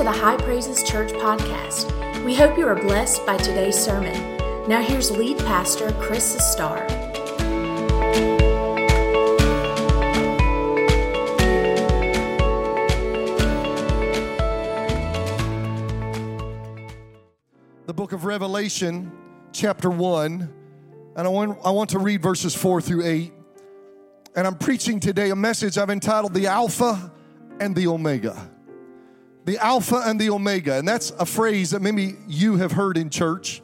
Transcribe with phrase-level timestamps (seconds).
[0.00, 1.84] to the High Praises Church podcast.
[2.24, 4.14] We hope you are blessed by today's sermon.
[4.66, 6.88] Now, here's lead pastor Chris Sustar.
[17.84, 19.12] The book of Revelation,
[19.52, 20.54] chapter 1,
[21.16, 23.32] and I want, I want to read verses 4 through 8.
[24.34, 27.12] And I'm preaching today a message I've entitled The Alpha
[27.60, 28.50] and the Omega.
[29.50, 30.78] The Alpha and the Omega.
[30.78, 33.62] And that's a phrase that maybe you have heard in church.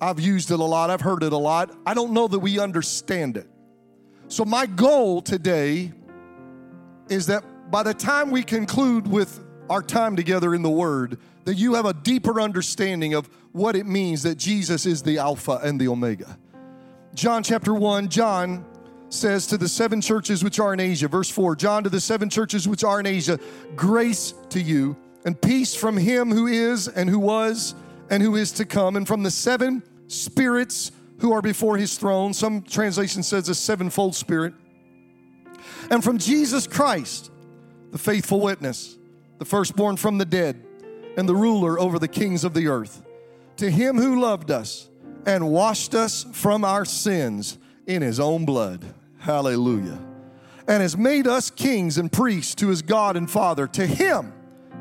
[0.00, 1.70] I've used it a lot, I've heard it a lot.
[1.86, 3.46] I don't know that we understand it.
[4.26, 5.92] So, my goal today
[7.08, 9.38] is that by the time we conclude with
[9.70, 13.86] our time together in the Word, that you have a deeper understanding of what it
[13.86, 16.36] means that Jesus is the Alpha and the Omega.
[17.14, 18.64] John chapter 1, John
[19.10, 22.28] says to the seven churches which are in Asia, verse 4 John to the seven
[22.28, 23.38] churches which are in Asia,
[23.76, 27.74] grace to you and peace from him who is and who was
[28.10, 32.34] and who is to come, and from the seven spirits who are before his throne.
[32.34, 34.52] Some translation says a sevenfold spirit.
[35.90, 37.30] And from Jesus Christ,
[37.92, 38.98] the faithful witness,
[39.38, 40.62] the firstborn from the dead,
[41.16, 43.02] and the ruler over the kings of the earth.
[43.58, 44.88] To him who loved us
[45.26, 48.84] and washed us from our sins in his own blood.
[49.18, 49.98] Hallelujah.
[50.66, 53.66] And has made us kings and priests to his God and Father.
[53.68, 54.32] To him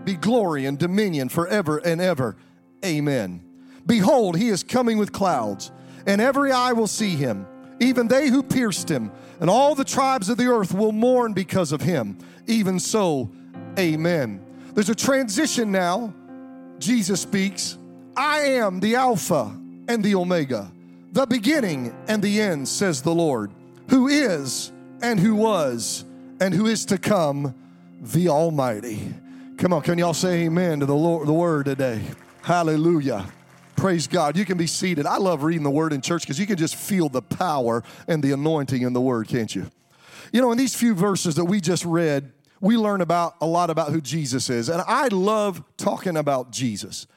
[0.06, 2.36] be glory and dominion forever and ever.
[2.84, 3.44] Amen.
[3.86, 5.72] Behold, he is coming with clouds,
[6.06, 7.46] and every eye will see him,
[7.80, 11.72] even they who pierced him, and all the tribes of the earth will mourn because
[11.72, 12.18] of him.
[12.48, 13.30] Even so,
[13.78, 14.44] amen.
[14.74, 16.14] There's a transition now.
[16.80, 17.78] Jesus speaks,
[18.16, 19.56] I am the Alpha
[19.88, 20.72] and the Omega,
[21.12, 23.52] the beginning and the end, says the Lord,
[23.90, 26.06] who is and who was
[26.40, 27.54] and who is to come,
[28.02, 29.14] the Almighty.
[29.58, 32.02] Come on, can y'all say amen to the Lord, the word today?
[32.42, 33.26] Hallelujah.
[33.76, 34.36] Praise God.
[34.36, 35.06] You can be seated.
[35.06, 38.24] I love reading the word in church because you can just feel the power and
[38.24, 39.70] the anointing in the word, can't you?
[40.32, 42.32] You know, in these few verses that we just read,
[42.62, 44.70] we learn about a lot about who Jesus is.
[44.70, 47.08] And I love talking about Jesus.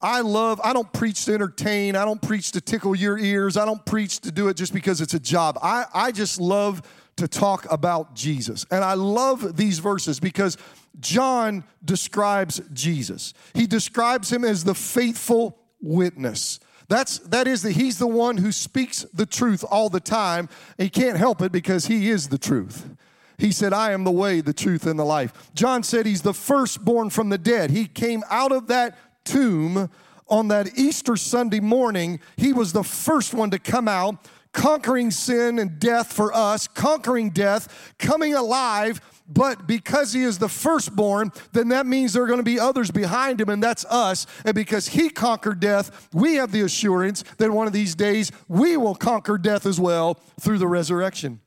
[0.00, 1.96] I love, I don't preach to entertain.
[1.96, 3.56] I don't preach to tickle your ears.
[3.56, 5.58] I don't preach to do it just because it's a job.
[5.62, 6.82] I, I just love
[7.16, 8.66] to talk about Jesus.
[8.70, 10.56] And I love these verses because
[11.00, 13.34] John describes Jesus.
[13.54, 16.60] He describes him as the faithful witness.
[16.88, 20.48] That's that is that he's the one who speaks the truth all the time.
[20.78, 22.88] He can't help it because he is the truth.
[23.38, 25.50] He said, I am the way, the truth, and the life.
[25.54, 27.70] John said he's the firstborn from the dead.
[27.70, 29.90] He came out of that tomb
[30.28, 32.20] on that Easter Sunday morning.
[32.36, 34.16] He was the first one to come out,
[34.56, 39.00] conquering sin and death for us, conquering death, coming alive.
[39.28, 42.90] But because he is the firstborn, then that means there are going to be others
[42.90, 44.26] behind him, and that's us.
[44.44, 48.76] And because he conquered death, we have the assurance that one of these days we
[48.76, 51.40] will conquer death as well through the resurrection.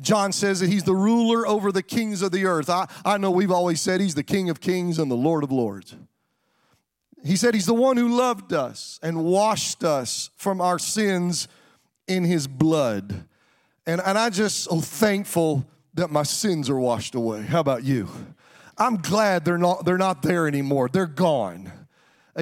[0.00, 2.70] John says that he's the ruler over the kings of the earth.
[2.70, 5.52] I, I know we've always said he's the king of kings and the lord of
[5.52, 5.94] lords.
[7.24, 11.46] He said he's the one who loved us and washed us from our sins
[12.10, 13.24] in his blood.
[13.86, 17.42] And, and I just so thankful that my sins are washed away.
[17.42, 18.08] How about you?
[18.76, 20.88] I'm glad they're not, they're not there anymore.
[20.92, 21.70] They're gone.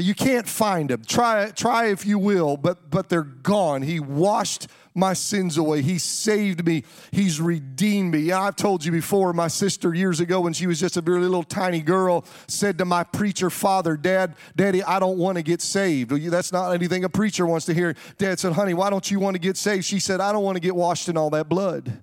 [0.00, 1.02] You can't find them.
[1.04, 3.82] Try, try if you will, but, but they're gone.
[3.82, 5.80] He washed my sins away.
[5.82, 6.82] He saved me.
[7.12, 8.32] He's redeemed me.
[8.32, 11.44] I've told you before, my sister years ago when she was just a really little
[11.44, 16.10] tiny girl said to my preacher father, Dad, Daddy, I don't want to get saved.
[16.10, 17.94] That's not anything a preacher wants to hear.
[18.18, 19.84] Dad said, Honey, why don't you want to get saved?
[19.84, 22.02] She said, I don't want to get washed in all that blood.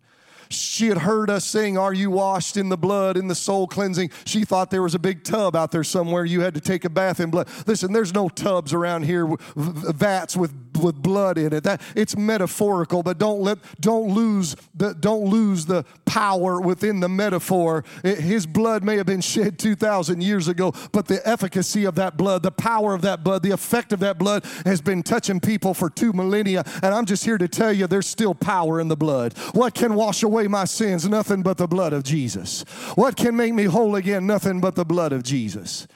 [0.49, 4.11] She had heard us sing, Are you washed in the blood, in the soul cleansing?
[4.25, 6.89] She thought there was a big tub out there somewhere you had to take a
[6.89, 7.47] bath in blood.
[7.65, 11.63] Listen, there's no tubs around here, vats with, with blood in it.
[11.63, 17.09] That, it's metaphorical, but don't, let, don't, lose the, don't lose the power within the
[17.09, 17.83] metaphor.
[18.03, 22.17] It, his blood may have been shed 2,000 years ago, but the efficacy of that
[22.17, 25.73] blood, the power of that blood, the effect of that blood has been touching people
[25.73, 26.63] for two millennia.
[26.81, 29.33] And I'm just here to tell you there's still power in the blood.
[29.53, 31.07] What can wash away away my sins?
[31.07, 32.63] Nothing but the blood of Jesus.
[32.95, 34.25] What can make me whole again?
[34.25, 35.87] Nothing but the blood of Jesus.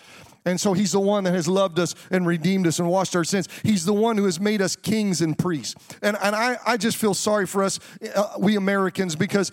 [0.45, 3.23] And so he's the one that has loved us and redeemed us and washed our
[3.23, 3.47] sins.
[3.61, 5.75] He's the one who has made us kings and priests.
[6.01, 7.79] And, and I, I just feel sorry for us,
[8.15, 9.51] uh, we Americans, because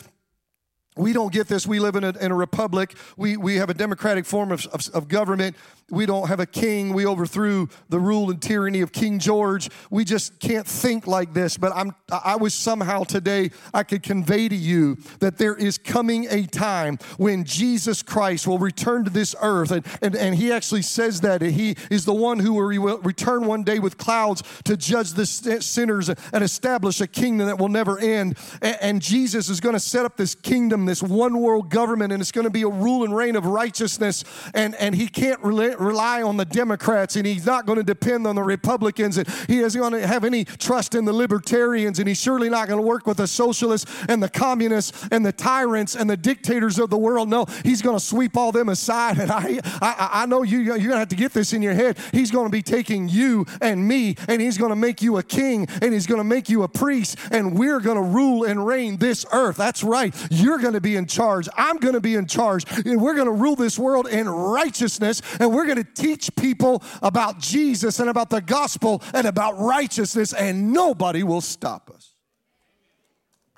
[0.97, 1.67] we don't get this.
[1.67, 2.97] We live in a, in a republic.
[3.17, 5.57] We, we have a democratic form of, of, of, government.
[5.91, 6.95] We don't have a king.
[6.95, 9.69] We overthrew the rule and tyranny of King George.
[9.91, 11.59] We just can't think like this.
[11.59, 16.27] But I'm, I was somehow today, I could convey to you that there is coming
[16.31, 19.71] a time when Jesus Christ will return to this earth.
[19.71, 23.63] And, and, and he actually says that he is the one who will return one
[23.63, 28.39] day with clouds to judge the sinners and establish a kingdom that will never end.
[28.63, 32.21] And, and Jesus is going to set up this kingdom this one world government, and
[32.21, 34.25] it's going to be a rule and reign of righteousness.
[34.55, 38.35] And, and he can't rely on the Democrats, and he's not going to depend on
[38.35, 42.21] the Republicans, and he isn't going to have any trust in the libertarians, and he's
[42.21, 46.09] surely not going to work with the socialists and the communists and the tyrants and
[46.09, 47.29] the dictators of the world.
[47.29, 49.19] No, he's going to sweep all them aside.
[49.19, 51.75] And I, I, I know you, you're going to have to get this in your
[51.75, 51.99] head.
[52.13, 55.23] He's going to be taking you and me, and he's going to make you a
[55.23, 58.67] king, and he's going to make you a priest, and we're going to rule and
[58.67, 59.57] reign this earth.
[59.57, 60.15] That's right.
[60.31, 61.49] You're going to be in charge.
[61.57, 62.65] I'm going to be in charge.
[62.85, 65.23] And we're going to rule this world in righteousness.
[65.41, 70.33] And we're going to teach people about Jesus and about the gospel and about righteousness.
[70.33, 72.13] And nobody will stop us.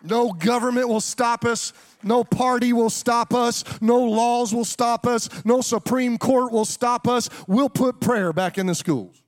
[0.03, 1.73] No government will stop us.
[2.03, 3.64] No party will stop us.
[3.81, 5.29] No laws will stop us.
[5.44, 7.29] No Supreme Court will stop us.
[7.49, 9.23] We'll put prayer back in the schools.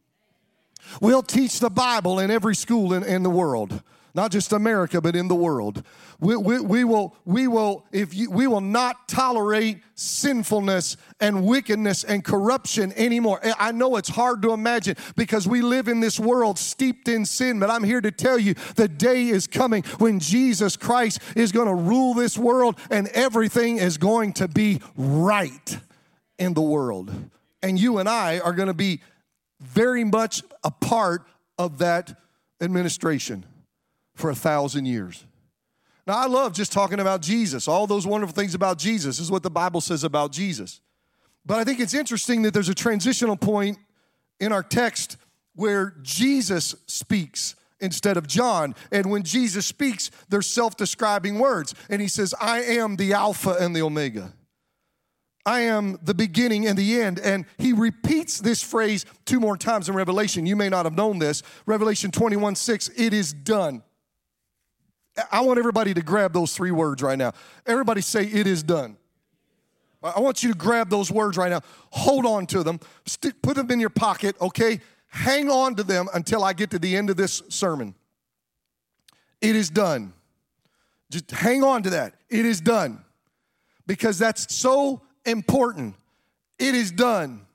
[1.00, 3.82] We'll teach the Bible in every school in, in the world
[4.14, 5.84] not just America, but in the world.
[6.18, 12.04] We, we, we, will, we, will, if you, we will not tolerate sinfulness and wickedness
[12.04, 13.40] and corruption anymore.
[13.58, 17.58] I know it's hard to imagine because we live in this world steeped in sin,
[17.58, 21.68] but I'm here to tell you the day is coming when Jesus Christ is going
[21.68, 25.78] to rule this world and everything is going to be right
[26.38, 27.12] in the world.
[27.62, 29.00] And you and I are going to be
[29.60, 31.26] very much a part
[31.58, 32.18] of that
[32.60, 33.44] administration
[34.20, 35.24] for a thousand years.
[36.06, 37.68] Now, I love just talking about Jesus.
[37.68, 40.80] All those wonderful things about Jesus is what the Bible says about Jesus.
[41.44, 43.78] But I think it's interesting that there's a transitional point
[44.38, 45.16] in our text
[45.54, 48.74] where Jesus speaks instead of John.
[48.90, 51.74] And when Jesus speaks, they're self describing words.
[51.88, 54.32] And he says, I am the Alpha and the Omega.
[55.46, 57.18] I am the beginning and the end.
[57.18, 60.44] And he repeats this phrase two more times in Revelation.
[60.46, 61.42] You may not have known this.
[61.66, 63.82] Revelation 21 6, it is done.
[65.30, 67.32] I want everybody to grab those three words right now.
[67.66, 68.96] Everybody say, It is done.
[70.02, 71.60] I want you to grab those words right now.
[71.90, 72.80] Hold on to them.
[73.42, 74.80] Put them in your pocket, okay?
[75.08, 77.94] Hang on to them until I get to the end of this sermon.
[79.40, 80.14] It is done.
[81.10, 82.14] Just hang on to that.
[82.30, 83.04] It is done.
[83.86, 85.96] Because that's so important.
[86.58, 87.46] It is done.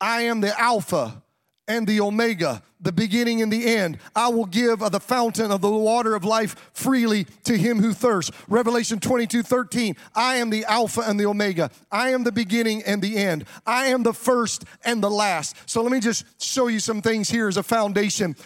[0.00, 1.22] I am the Alpha
[1.68, 3.98] and the Omega, the beginning and the end.
[4.14, 7.92] I will give of the fountain of the water of life freely to him who
[7.92, 8.30] thirsts.
[8.48, 9.96] Revelation 22 13.
[10.14, 11.70] I am the Alpha and the Omega.
[11.90, 13.46] I am the beginning and the end.
[13.66, 15.56] I am the first and the last.
[15.66, 18.36] So let me just show you some things here as a foundation.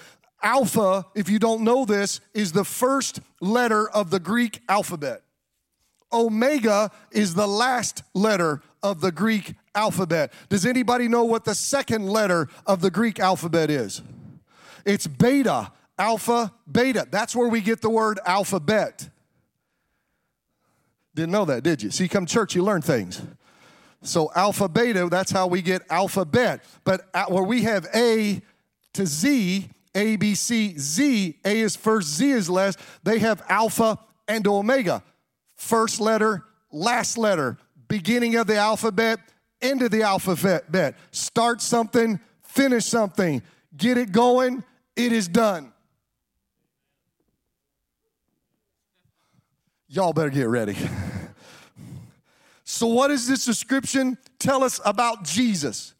[0.42, 5.22] Alpha, if you don't know this, is the first letter of the Greek alphabet.
[6.12, 10.32] Omega is the last letter of the Greek alphabet.
[10.48, 14.00] Does anybody know what the second letter of the Greek alphabet is?
[14.84, 17.06] It's beta, alpha, beta.
[17.10, 19.08] That's where we get the word alphabet.
[21.14, 21.90] Didn't know that, did you?
[21.90, 23.20] See, come church, you learn things.
[24.02, 26.62] So alpha, beta, that's how we get alphabet.
[26.84, 28.40] But where we have A
[28.92, 33.98] to Z, A, B, C, Z, A is first, Z is last, they have alpha
[34.28, 35.02] and omega.
[35.56, 37.58] First letter, last letter,
[37.88, 39.18] beginning of the alphabet,
[39.60, 40.94] end of the alphabet.
[41.10, 43.42] Start something, finish something,
[43.76, 44.64] get it going,
[44.96, 45.72] it is done.
[49.88, 50.76] Y'all better get ready.
[52.70, 55.94] So, what does this description tell us about Jesus?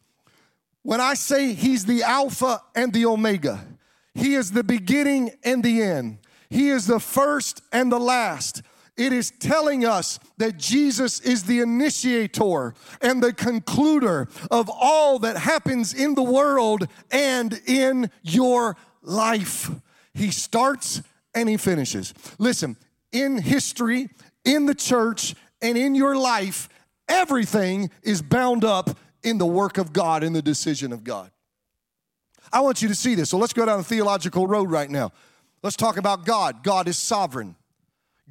[0.83, 3.65] When I say he's the Alpha and the Omega,
[4.13, 8.61] he is the beginning and the end, he is the first and the last.
[8.99, 15.37] It is telling us that Jesus is the initiator and the concluder of all that
[15.37, 19.71] happens in the world and in your life.
[20.13, 21.01] He starts
[21.33, 22.13] and he finishes.
[22.39, 22.75] Listen,
[23.13, 24.09] in history,
[24.43, 26.67] in the church, and in your life,
[27.07, 31.31] everything is bound up in the work of God, in the decision of God.
[32.51, 33.29] I want you to see this.
[33.29, 35.13] So let's go down the theological road right now.
[35.63, 36.63] Let's talk about God.
[36.65, 37.55] God is sovereign.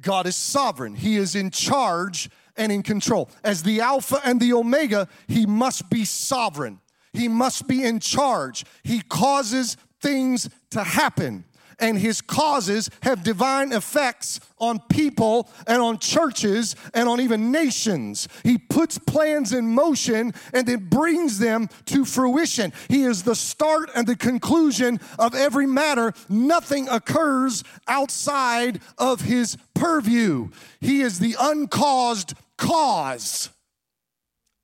[0.01, 3.29] God is sovereign, He is in charge and in control.
[3.43, 6.79] As the Alpha and the Omega, He must be sovereign,
[7.13, 8.65] He must be in charge.
[8.83, 11.45] He causes things to happen.
[11.79, 18.27] And his causes have divine effects on people and on churches and on even nations.
[18.43, 22.73] He puts plans in motion and then brings them to fruition.
[22.87, 26.13] He is the start and the conclusion of every matter.
[26.27, 30.49] Nothing occurs outside of his purview.
[30.81, 33.49] He is the uncaused cause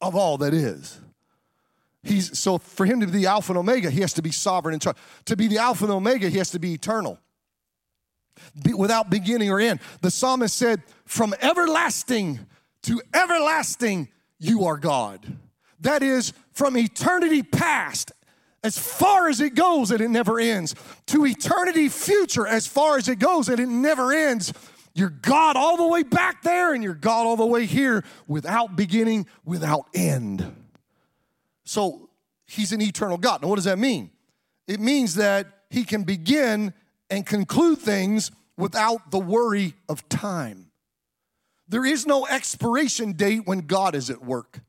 [0.02, 1.00] of all that is.
[2.06, 4.74] He's so for him to be the Alpha and Omega, he has to be sovereign
[4.74, 4.96] and charge.
[5.26, 7.20] To be the Alpha and Omega, he has to be eternal.
[8.64, 9.80] Be, without beginning or end.
[10.02, 12.40] The psalmist said, From everlasting
[12.84, 15.26] to everlasting, you are God.
[15.80, 18.12] That is, from eternity past,
[18.64, 20.76] as far as it goes and it never ends,
[21.08, 24.54] to eternity future, as far as it goes and it never ends.
[24.94, 28.76] You're God all the way back there, and you're God all the way here without
[28.76, 30.65] beginning, without end.
[31.66, 32.10] So
[32.46, 33.42] he's an eternal God.
[33.42, 34.12] Now, what does that mean?
[34.68, 36.74] It means that he can begin
[37.10, 40.72] and conclude things without the worry of time.
[41.68, 44.62] There is no expiration date when God is at work.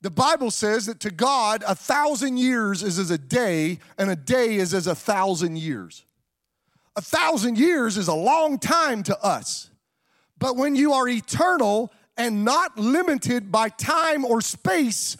[0.00, 4.16] The Bible says that to God, a thousand years is as a day, and a
[4.16, 6.04] day is as a thousand years.
[6.94, 9.70] A thousand years is a long time to us.
[10.38, 15.16] But when you are eternal and not limited by time or space,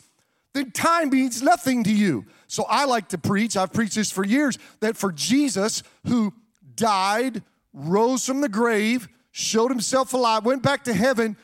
[0.55, 2.25] then time means nothing to you.
[2.47, 6.33] So I like to preach, I've preached this for years, that for Jesus, who
[6.75, 11.37] died, rose from the grave, showed himself alive, went back to heaven,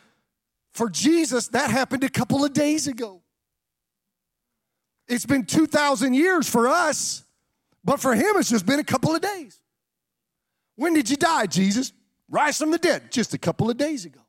[0.73, 3.23] for Jesus, that happened a couple of days ago.
[5.07, 7.23] It's been 2,000 years for us,
[7.85, 9.61] but for him, it's just been a couple of days.
[10.77, 11.93] When did you die, Jesus?
[12.29, 14.24] Rise from the dead, just a couple of days ago.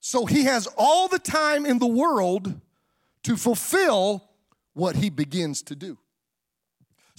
[0.00, 2.60] So he has all the time in the world
[3.24, 4.24] to fulfill
[4.72, 5.98] what he begins to do.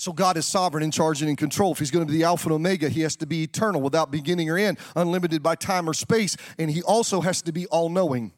[0.02, 1.74] So God is sovereign, in charge, and in control.
[1.74, 4.10] If He's going to be the Alpha and Omega, He has to be eternal, without
[4.10, 7.88] beginning or end, unlimited by time or space, and He also has to be all
[7.88, 8.34] knowing.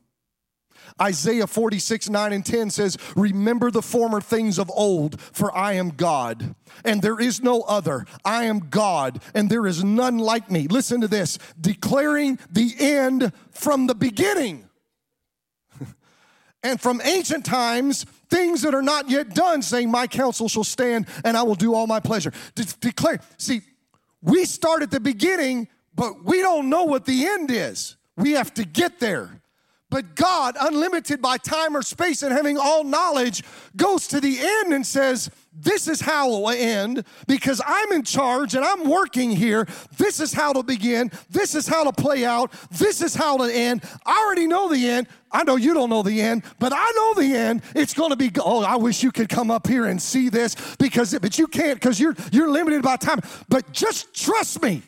[1.02, 5.90] Isaiah 46, 9 and 10 says, Remember the former things of old, for I am
[5.90, 8.06] God, and there is no other.
[8.24, 10.68] I am God, and there is none like me.
[10.68, 14.70] Listen to this declaring the end from the beginning.
[16.64, 21.08] and from ancient times, things that are not yet done, saying, My counsel shall stand,
[21.24, 22.32] and I will do all my pleasure.
[22.56, 23.20] De- declare.
[23.38, 23.62] See,
[24.22, 27.98] we start at the beginning, but we don't know what the end is.
[28.16, 29.42] We have to get there.
[29.94, 33.44] But God, unlimited by time or space and having all knowledge,
[33.76, 38.02] goes to the end and says, This is how it will end because I'm in
[38.02, 39.68] charge and I'm working here.
[40.00, 41.12] This is how to begin.
[41.30, 42.52] This is how to play out.
[42.72, 43.84] This is how to end.
[44.04, 45.06] I already know the end.
[45.32, 47.62] I know you don't know the end, but I know the end.
[47.76, 48.32] It's going to be.
[48.40, 51.80] Oh, I wish you could come up here and see this because, but you can't
[51.80, 53.20] because you're you're limited by time.
[53.48, 54.82] But just trust me.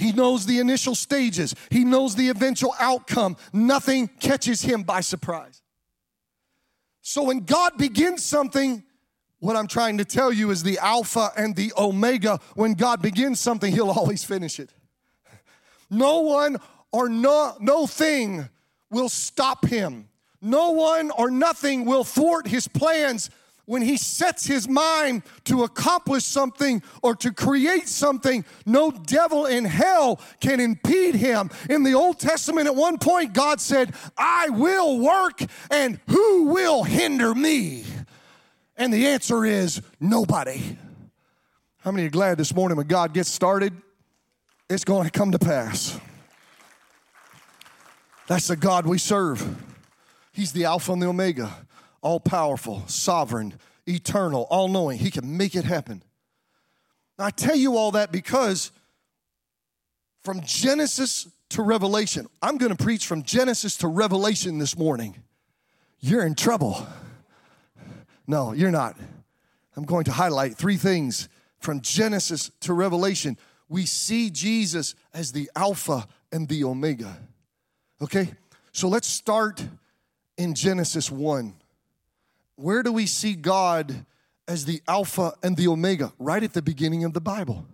[0.00, 3.36] He knows the initial stages, He knows the eventual outcome.
[3.52, 5.60] Nothing catches Him by surprise.
[7.02, 8.82] So when God begins something,
[9.40, 12.40] what I'm trying to tell you is the Alpha and the Omega.
[12.54, 14.70] When God begins something, He'll always finish it.
[15.90, 16.56] No one
[16.92, 18.48] or no, no thing
[18.90, 20.08] will stop Him.
[20.40, 23.28] No one or nothing will thwart His plans
[23.70, 29.64] when he sets his mind to accomplish something or to create something, no devil in
[29.64, 31.48] hell can impede him.
[31.68, 36.82] In the Old Testament, at one point, God said, I will work, and who will
[36.82, 37.84] hinder me?
[38.76, 40.76] And the answer is nobody.
[41.82, 43.72] How many are glad this morning when God gets started,
[44.68, 45.96] it's going to come to pass?
[48.26, 49.46] That's the God we serve.
[50.32, 51.54] He's the Alpha and the Omega
[52.02, 53.54] all powerful, sovereign,
[53.86, 54.98] eternal, all knowing.
[54.98, 56.02] He can make it happen.
[57.18, 58.72] Now, I tell you all that because
[60.22, 65.16] from Genesis to Revelation, I'm going to preach from Genesis to Revelation this morning.
[66.00, 66.86] You're in trouble.
[68.26, 68.96] No, you're not.
[69.76, 71.28] I'm going to highlight three things
[71.58, 73.36] from Genesis to Revelation.
[73.68, 77.16] We see Jesus as the Alpha and the Omega.
[78.00, 78.32] Okay?
[78.72, 79.62] So let's start
[80.38, 81.54] in Genesis 1
[82.60, 84.04] where do we see God
[84.46, 86.12] as the Alpha and the Omega?
[86.18, 87.66] Right at the beginning of the Bible.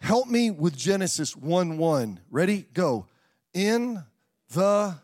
[0.00, 2.20] Help me with Genesis 1 1.
[2.30, 2.66] Ready?
[2.74, 3.06] Go.
[3.52, 4.02] In
[4.52, 4.96] the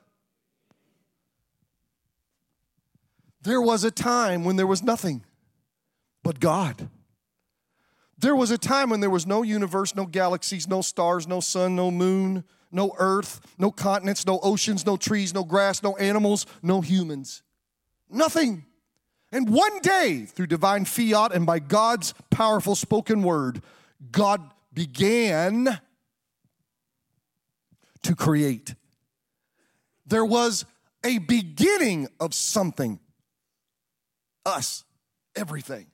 [3.42, 5.24] There was a time when there was nothing
[6.22, 6.90] but God.
[8.18, 11.74] There was a time when there was no universe, no galaxies, no stars, no sun,
[11.74, 16.82] no moon, no earth, no continents, no oceans, no trees, no grass, no animals, no
[16.82, 17.42] humans.
[18.10, 18.66] Nothing.
[19.32, 23.62] And one day, through divine fiat and by God's powerful spoken word,
[24.10, 25.80] God began
[28.02, 28.74] to create.
[30.06, 30.64] There was
[31.04, 32.98] a beginning of something.
[34.44, 34.84] Us,
[35.36, 35.86] everything.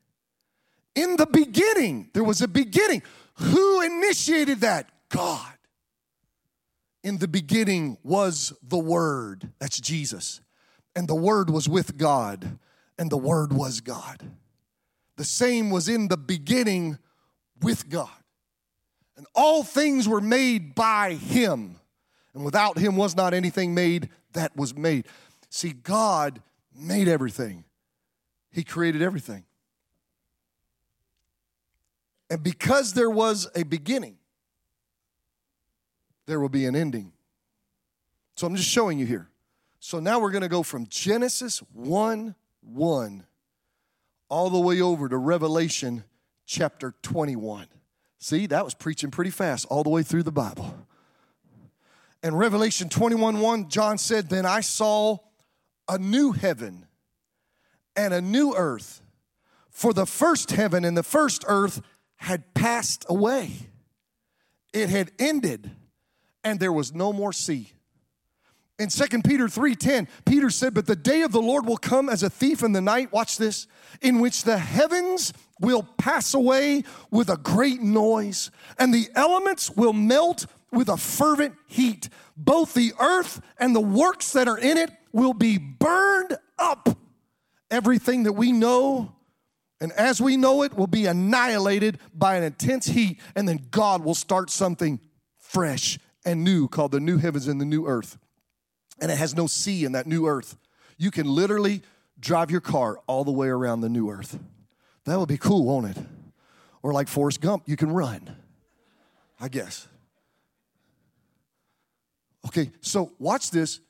[0.95, 3.03] In the beginning, there was a beginning.
[3.35, 4.91] Who initiated that?
[5.11, 5.53] God.
[7.03, 9.53] In the beginning was the Word.
[9.59, 10.41] That's Jesus.
[10.95, 12.59] And the Word was with God,
[12.99, 14.31] and the Word was God.
[15.17, 16.99] The same was in the beginning
[17.63, 18.11] with God.
[19.17, 21.77] And all things were made by Him.
[22.35, 25.07] And without Him was not anything made that was made.
[25.49, 26.43] See, God
[26.75, 27.65] made everything,
[28.51, 29.45] He created everything.
[32.29, 34.17] And because there was a beginning,
[36.27, 37.13] there will be an ending.
[38.37, 39.31] So I'm just showing you here.
[39.79, 42.35] So now we're going to go from Genesis 1
[42.67, 43.25] 1
[44.29, 46.05] all the way over to Revelation
[46.47, 47.67] chapter 21.
[48.19, 50.75] See, that was preaching pretty fast all the way through the Bible.
[52.23, 55.19] And Revelation 21 1, John said, Then I saw
[55.89, 56.87] a new heaven
[57.95, 59.03] and a new earth.
[59.71, 61.83] For the first heaven and the first earth
[62.17, 63.53] had passed away,
[64.73, 65.71] it had ended,
[66.43, 67.73] and there was no more sea.
[68.79, 72.23] In 2 Peter 3:10, Peter said, "But the day of the Lord will come as
[72.23, 73.67] a thief in the night, watch this,
[74.03, 79.95] in which the heavens will pass away with a great noise, and the elements will
[79.95, 82.11] melt with a fervent heat.
[82.37, 86.99] Both the earth and the works that are in it will be burned up.
[87.71, 89.17] Everything that we know
[89.81, 94.05] and as we know it will be annihilated by an intense heat, and then God
[94.05, 95.01] will start something
[95.39, 98.19] fresh and new called the new heavens and the new earth.
[99.01, 100.57] And it has no sea in that new earth.
[100.97, 101.83] You can literally
[102.19, 104.39] drive your car all the way around the new earth.
[105.05, 106.03] That would be cool, won't it?
[106.83, 108.37] Or like Forrest Gump, you can run,
[109.41, 109.87] I guess.
[112.47, 113.81] Okay, so watch this.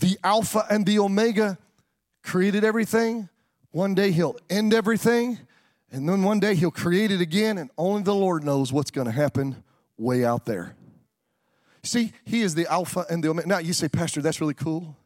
[0.00, 1.58] The Alpha and the Omega
[2.22, 3.28] created everything.
[3.70, 5.38] One day he'll end everything,
[5.92, 9.06] and then one day he'll create it again, and only the Lord knows what's going
[9.06, 9.62] to happen
[9.98, 10.74] way out there.
[11.86, 13.46] See, he is the Alpha and the Omega.
[13.46, 14.96] Now you say, Pastor, that's really cool.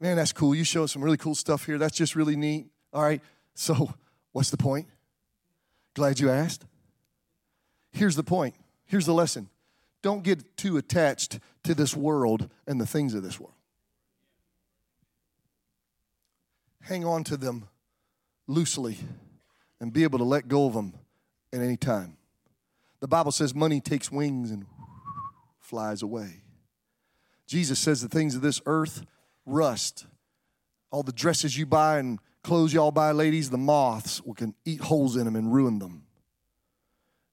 [0.00, 0.54] Man, that's cool.
[0.54, 1.76] You show some really cool stuff here.
[1.76, 2.68] That's just really neat.
[2.92, 3.20] All right,
[3.54, 3.92] so
[4.32, 4.86] what's the point?
[5.94, 6.64] Glad you asked.
[7.90, 8.54] Here's the point.
[8.86, 9.48] Here's the lesson.
[10.00, 13.54] Don't get too attached to this world and the things of this world.
[16.82, 17.66] Hang on to them
[18.46, 18.98] loosely
[19.80, 20.94] and be able to let go of them
[21.52, 22.16] at any time.
[23.00, 24.64] The Bible says money takes wings and
[25.68, 26.42] flies away.
[27.46, 29.04] Jesus says the things of this earth
[29.44, 30.06] rust.
[30.90, 35.16] All the dresses you buy and clothes y'all buy, ladies, the moths can eat holes
[35.16, 36.04] in them and ruin them.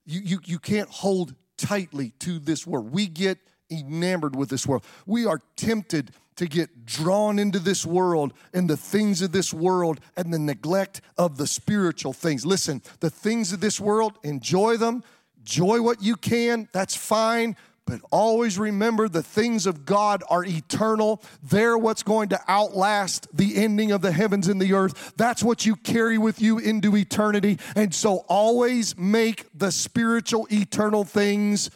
[0.05, 2.91] You, you, you can't hold tightly to this world.
[2.91, 3.39] We get
[3.71, 4.83] enamored with this world.
[5.05, 10.01] We are tempted to get drawn into this world and the things of this world
[10.17, 12.45] and the neglect of the spiritual things.
[12.45, 15.03] Listen, the things of this world, enjoy them,
[15.37, 17.55] enjoy what you can, that's fine.
[17.85, 21.21] But always remember the things of God are eternal.
[21.43, 25.13] They're what's going to outlast the ending of the heavens and the earth.
[25.17, 27.59] That's what you carry with you into eternity.
[27.75, 31.69] And so always make the spiritual, eternal things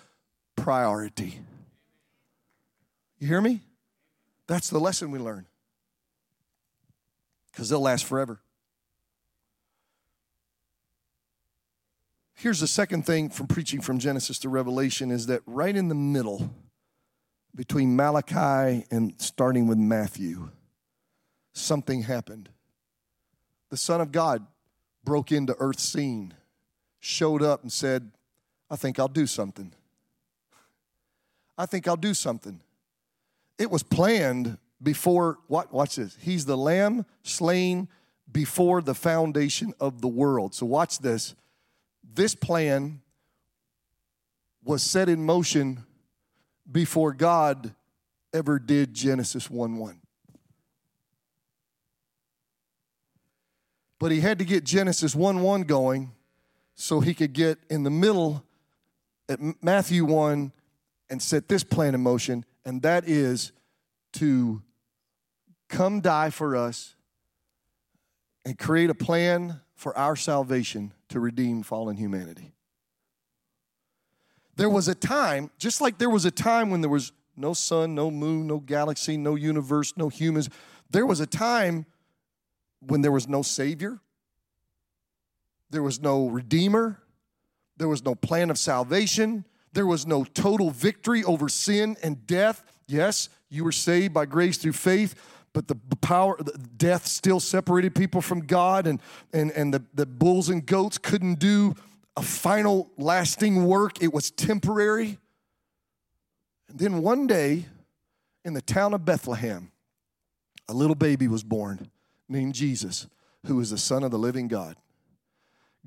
[0.55, 1.41] priority.
[3.19, 3.61] You hear me?
[4.47, 5.45] That's the lesson we learn.
[7.51, 8.41] Because they'll last forever.
[12.39, 15.95] Here's the second thing from preaching from Genesis to Revelation is that right in the
[15.95, 16.49] middle,
[17.53, 20.49] between Malachi and starting with Matthew,
[21.51, 22.47] something happened.
[23.71, 24.47] The Son of God
[25.03, 26.33] broke into earth's scene,
[27.01, 28.09] showed up, and said,
[28.71, 29.73] I think I'll do something.
[31.57, 32.61] I think I'll do something.
[33.57, 36.15] It was planned before, what, watch this.
[36.21, 37.89] He's the lamb slain
[38.31, 40.55] before the foundation of the world.
[40.55, 41.35] So watch this.
[42.19, 42.99] This plan
[44.61, 45.85] was set in motion
[46.69, 47.73] before God
[48.33, 50.01] ever did Genesis 1 1.
[53.99, 56.11] But he had to get Genesis 1 1 going
[56.75, 58.43] so he could get in the middle
[59.29, 60.51] at Matthew 1
[61.09, 63.53] and set this plan in motion and that is
[64.15, 64.61] to
[65.69, 66.95] come die for us
[68.49, 72.51] and create a plan for our salvation to redeem fallen humanity.
[74.55, 77.93] There was a time, just like there was a time when there was no sun,
[77.93, 80.49] no moon, no galaxy, no universe, no humans.
[80.89, 81.85] There was a time
[82.79, 83.99] when there was no Savior,
[85.69, 86.99] there was no Redeemer,
[87.77, 92.63] there was no plan of salvation, there was no total victory over sin and death.
[92.87, 95.13] Yes, you were saved by grace through faith,
[95.53, 96.37] but the power,
[96.77, 99.01] death still separated people from God, and,
[99.33, 101.75] and, and the, the bulls and goats couldn't do
[102.15, 104.01] a final lasting work.
[104.01, 105.17] It was temporary.
[106.69, 107.65] And then one day
[108.45, 109.71] in the town of Bethlehem,
[110.67, 111.89] a little baby was born
[112.27, 113.07] named Jesus,
[113.45, 114.75] who is the Son of the living God.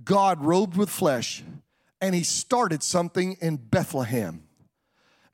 [0.03, 1.45] God robed with flesh,
[2.01, 4.43] and he started something in Bethlehem.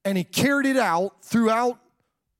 [0.04, 1.78] And he carried it out throughout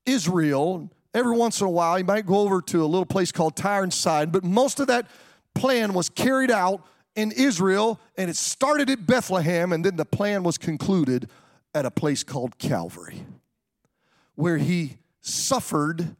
[0.04, 0.90] Israel.
[1.14, 3.82] Every once in a while, he might go over to a little place called Tyre
[3.82, 5.06] and Sidon, but most of that
[5.54, 6.82] plan was carried out
[7.16, 11.28] in Israel, and it started at Bethlehem, and then the plan was concluded
[11.74, 13.24] at a place called Calvary,
[14.34, 16.16] where he suffered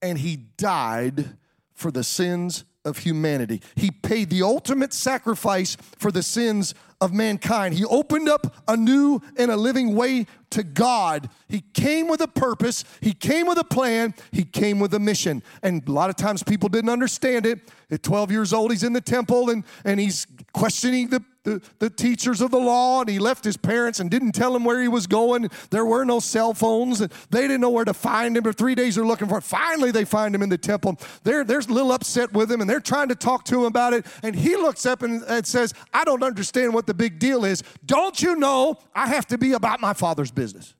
[0.00, 1.36] and he died
[1.72, 3.62] for the sins of humanity.
[3.76, 7.74] He paid the ultimate sacrifice for the sins of mankind.
[7.74, 11.28] He opened up a new and a living way to God.
[11.48, 15.42] He came with a purpose, He came with a plan, He came with a mission.
[15.62, 17.60] And a lot of times people didn't understand it.
[17.90, 21.90] At 12 years old, he's in the temple and, and he's questioning the, the, the
[21.90, 24.88] teachers of the law, and he left his parents and didn't tell them where he
[24.88, 25.48] was going.
[25.70, 28.44] There were no cell phones, and they didn't know where to find him.
[28.44, 29.42] For three days, they're looking for him.
[29.42, 30.98] Finally, they find him in the temple.
[31.24, 33.92] They're, they're a little upset with him, and they're trying to talk to him about
[33.94, 34.06] it.
[34.22, 37.62] And he looks up and, and says, I don't understand what the big deal is.
[37.84, 40.74] Don't you know I have to be about my father's business?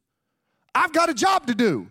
[0.75, 1.89] I've got a job to do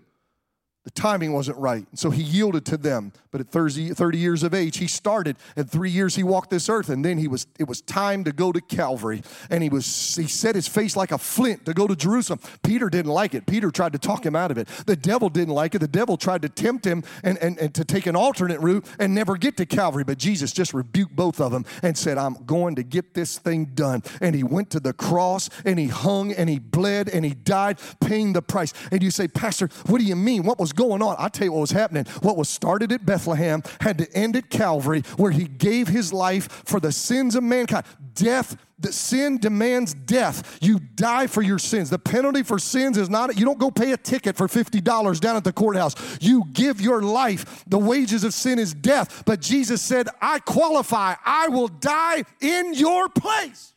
[0.88, 1.86] the timing wasn't right.
[1.90, 3.12] And so he yielded to them.
[3.30, 5.36] But at 30, 30, years of age, he started.
[5.58, 6.88] At three years, he walked this earth.
[6.88, 9.22] And then he was, it was time to go to Calvary.
[9.50, 12.40] And he was, he set his face like a flint to go to Jerusalem.
[12.64, 13.46] Peter didn't like it.
[13.46, 14.70] Peter tried to talk him out of it.
[14.86, 15.80] The devil didn't like it.
[15.80, 19.14] The devil tried to tempt him and, and, and to take an alternate route and
[19.14, 20.06] never get to Calvary.
[20.06, 23.66] But Jesus just rebuked both of them and said, I'm going to get this thing
[23.74, 24.04] done.
[24.22, 27.78] And he went to the cross and he hung and he bled and he died,
[28.00, 28.74] paying the price.
[28.90, 30.44] And you say, Pastor, what do you mean?
[30.44, 31.18] What was going on.
[31.20, 32.06] I'll tell you what was happening.
[32.22, 36.50] What was started at Bethlehem had to end at Calvary, where he gave his life
[36.66, 37.86] for the sins of mankind.
[38.14, 40.58] Death that sin demands death.
[40.62, 41.90] You die for your sins.
[41.90, 45.36] The penalty for sins is not, you don't go pay a ticket for $50 down
[45.36, 45.96] at the courthouse.
[46.22, 47.66] You give your life.
[47.68, 49.24] The wages of sin is death.
[49.26, 51.16] But Jesus said, I qualify.
[51.26, 53.74] I will die in your place.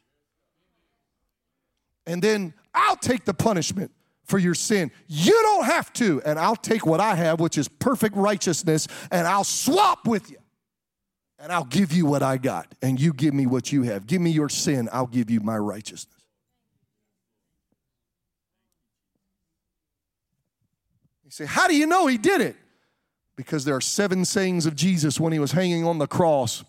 [2.07, 3.93] And then I'll take the punishment
[4.31, 4.91] for your sin.
[5.09, 6.23] You don't have to.
[6.23, 10.39] And I'll take what I have, which is perfect righteousness, and I'll swap with you.
[11.39, 12.75] And I'll give you what I got.
[12.81, 14.07] And you give me what you have.
[14.07, 16.15] Give me your sin, I'll give you my righteousness.
[21.25, 22.57] You say, How do you know he did it?
[23.37, 26.63] Because there are seven sayings of Jesus when he was hanging on the cross.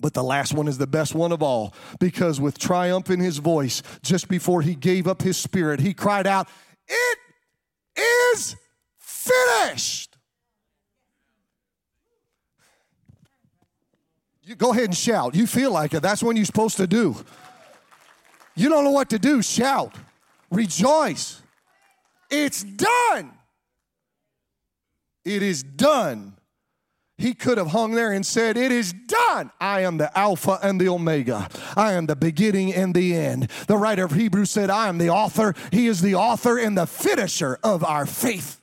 [0.00, 3.38] But the last one is the best one of all because with triumph in his
[3.38, 6.48] voice, just before he gave up his spirit, he cried out,
[6.88, 7.18] it
[7.96, 8.56] is
[8.98, 10.16] finished.
[14.44, 15.34] You go ahead and shout.
[15.34, 16.02] You feel like it.
[16.02, 17.16] That's what you're supposed to do.
[18.54, 19.40] You don't know what to do.
[19.40, 19.94] Shout.
[20.50, 21.40] Rejoice.
[22.30, 23.32] It's done.
[25.24, 26.34] It is done.
[27.22, 29.52] He could have hung there and said, It is done.
[29.60, 31.48] I am the Alpha and the Omega.
[31.76, 33.48] I am the beginning and the end.
[33.68, 35.54] The writer of Hebrews said, I am the author.
[35.70, 38.60] He is the author and the finisher of our faith.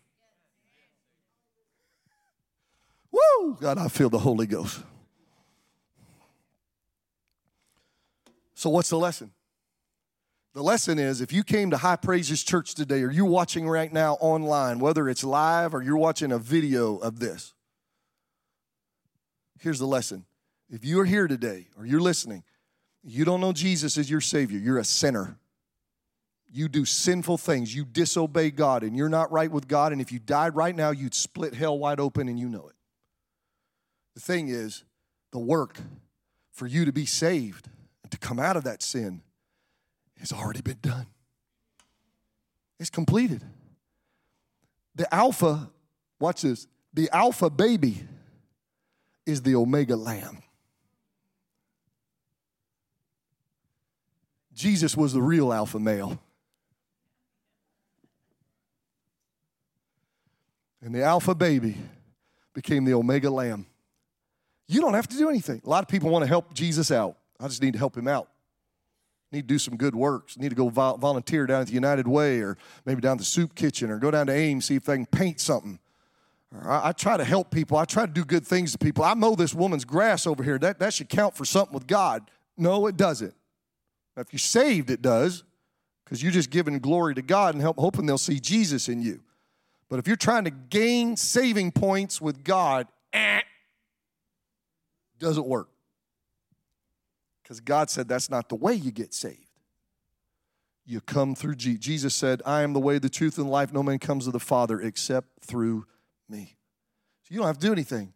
[3.13, 3.55] Woo!
[3.61, 4.81] God, I feel the Holy Ghost.
[8.55, 9.31] So, what's the lesson?
[10.53, 13.93] The lesson is if you came to High Praises Church today, or you're watching right
[13.93, 17.53] now online, whether it's live or you're watching a video of this,
[19.59, 20.25] Here's the lesson.
[20.69, 22.43] If you're here today or you're listening,
[23.03, 25.37] you don't know Jesus as your Savior, you're a sinner.
[26.51, 29.91] You do sinful things, you disobey God, and you're not right with God.
[29.91, 32.75] And if you died right now, you'd split hell wide open and you know it.
[34.15, 34.83] The thing is,
[35.31, 35.79] the work
[36.51, 37.69] for you to be saved
[38.03, 39.21] and to come out of that sin
[40.19, 41.05] has already been done.
[42.79, 43.43] It's completed.
[44.95, 45.69] The Alpha,
[46.19, 48.03] watch this, the Alpha baby
[49.29, 50.43] is the Omega Lamb.
[54.53, 56.19] Jesus was the real Alpha male.
[60.81, 61.77] And the Alpha baby
[62.53, 63.65] became the Omega Lamb.
[64.67, 65.61] You don't have to do anything.
[65.65, 67.15] A lot of people want to help Jesus out.
[67.39, 68.27] I just need to help him out.
[69.31, 70.37] Need to do some good works.
[70.37, 73.89] Need to go volunteer down at the United Way or maybe down the soup kitchen
[73.89, 75.79] or go down to AIM, see if they can paint something.
[76.65, 77.77] I, try to help people.
[77.77, 79.03] I try to do good things to people.
[79.03, 80.57] I mow this woman's grass over here.
[80.57, 82.31] That, that should count for something with God.
[82.57, 83.35] No, it doesn't.
[84.15, 85.43] Now, if you're saved, it does
[86.03, 89.21] because you're just giving glory to God and help, hoping they'll see Jesus in you.
[89.89, 93.41] But if you're trying to gain saving points with God, eh,
[95.19, 95.69] doesn't work.
[97.43, 99.45] Because God said that's not the way you get saved.
[100.85, 101.79] You come through Jesus.
[101.79, 103.71] Jesus said, I am the way, the truth, and the life.
[103.71, 105.85] No man comes to the Father except through
[106.29, 106.55] me.
[107.23, 108.13] So you don't have to do anything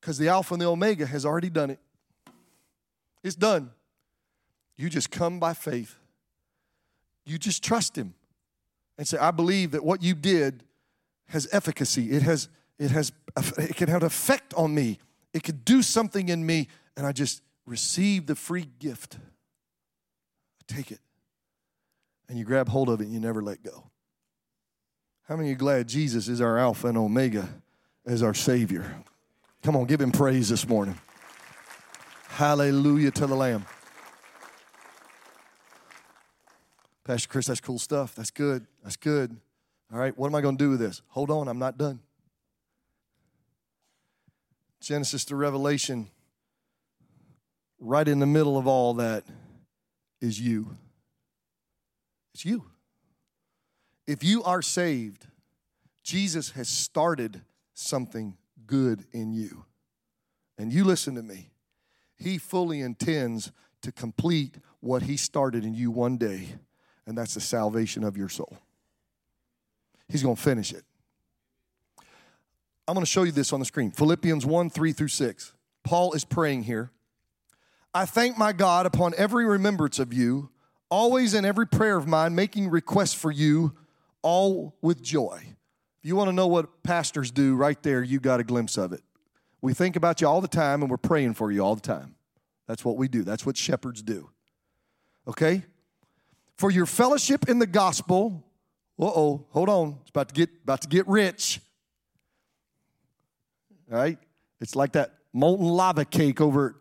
[0.00, 1.78] because the Alpha and the Omega has already done it.
[3.22, 3.70] It's done.
[4.76, 5.96] You just come by faith.
[7.24, 8.14] You just trust Him
[8.98, 10.62] and say, I believe that what you did
[11.28, 12.10] has efficacy.
[12.12, 13.12] It has, it has,
[13.58, 14.98] it can have an effect on me.
[15.34, 16.68] It could do something in me.
[16.96, 19.16] And I just receive the free gift.
[19.18, 21.00] I take it.
[22.28, 23.90] And you grab hold of it and you never let go.
[25.28, 27.48] How many are glad Jesus is our Alpha and Omega
[28.06, 29.02] as our Savior?
[29.64, 30.96] Come on, give him praise this morning.
[32.28, 33.66] Hallelujah to the Lamb.
[37.02, 38.14] Pastor Chris, that's cool stuff.
[38.14, 38.68] That's good.
[38.84, 39.36] That's good.
[39.92, 41.02] All right, what am I going to do with this?
[41.08, 41.98] Hold on, I'm not done.
[44.80, 46.08] Genesis to Revelation,
[47.80, 49.24] right in the middle of all that
[50.20, 50.76] is you.
[52.32, 52.66] It's you.
[54.06, 55.26] If you are saved,
[56.02, 57.42] Jesus has started
[57.74, 59.64] something good in you.
[60.58, 61.50] And you listen to me.
[62.16, 66.48] He fully intends to complete what he started in you one day,
[67.06, 68.56] and that's the salvation of your soul.
[70.08, 70.84] He's going to finish it.
[72.88, 75.52] I'm going to show you this on the screen Philippians 1 3 through 6.
[75.82, 76.90] Paul is praying here.
[77.92, 80.50] I thank my God upon every remembrance of you,
[80.90, 83.74] always in every prayer of mine, making requests for you,
[84.26, 85.38] all with joy.
[85.40, 88.92] If you want to know what pastors do, right there, you got a glimpse of
[88.92, 89.00] it.
[89.62, 92.16] We think about you all the time and we're praying for you all the time.
[92.66, 94.28] That's what we do, that's what shepherds do.
[95.28, 95.62] Okay?
[96.56, 98.44] For your fellowship in the gospel,
[98.98, 101.60] uh oh, hold on, it's about to get about to get rich.
[103.92, 104.18] All right?
[104.60, 106.74] It's like that molten lava cake over at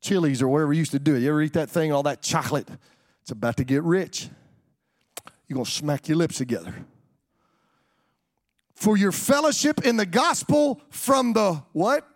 [0.00, 1.20] Chili's or wherever you used to do it.
[1.20, 2.68] You ever eat that thing, all that chocolate?
[3.22, 4.28] It's about to get rich.
[5.48, 6.74] You're going to smack your lips together.
[8.74, 12.06] For your fellowship in the gospel from the what?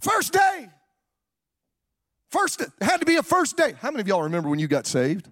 [0.00, 0.68] First day.
[2.30, 3.74] First, it had to be a first day.
[3.80, 5.28] How many of y'all remember when you got saved?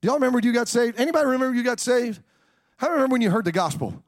[0.00, 0.98] Do y'all remember when you got saved?
[0.98, 2.20] Anybody remember you got saved?
[2.76, 4.02] How remember when you heard the gospel?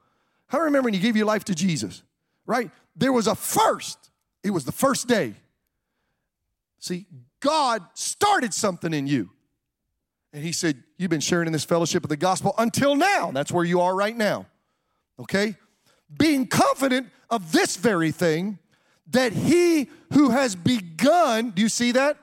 [0.46, 2.02] How remember when you gave your life to Jesus?
[2.50, 2.68] right?
[2.96, 4.10] There was a first.
[4.42, 5.34] It was the first day.
[6.80, 7.06] See,
[7.38, 9.30] God started something in you.
[10.32, 13.30] And He said, You've been sharing in this fellowship of the gospel until now.
[13.30, 14.46] That's where you are right now.
[15.18, 15.56] Okay?
[16.18, 18.58] Being confident of this very thing,
[19.10, 22.16] that He who has begun, do you see that?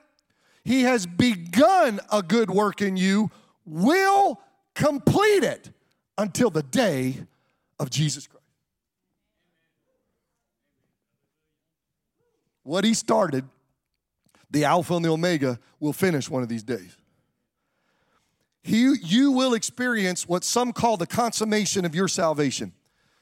[0.64, 3.32] He has begun a good work in you,
[3.66, 4.40] will
[4.76, 5.72] complete it
[6.18, 7.16] until the day
[7.80, 8.44] of Jesus Christ.
[12.64, 13.46] What he started,
[14.52, 16.98] the Alpha and the Omega, will finish one of these days.
[18.68, 22.74] He, you will experience what some call the consummation of your salvation.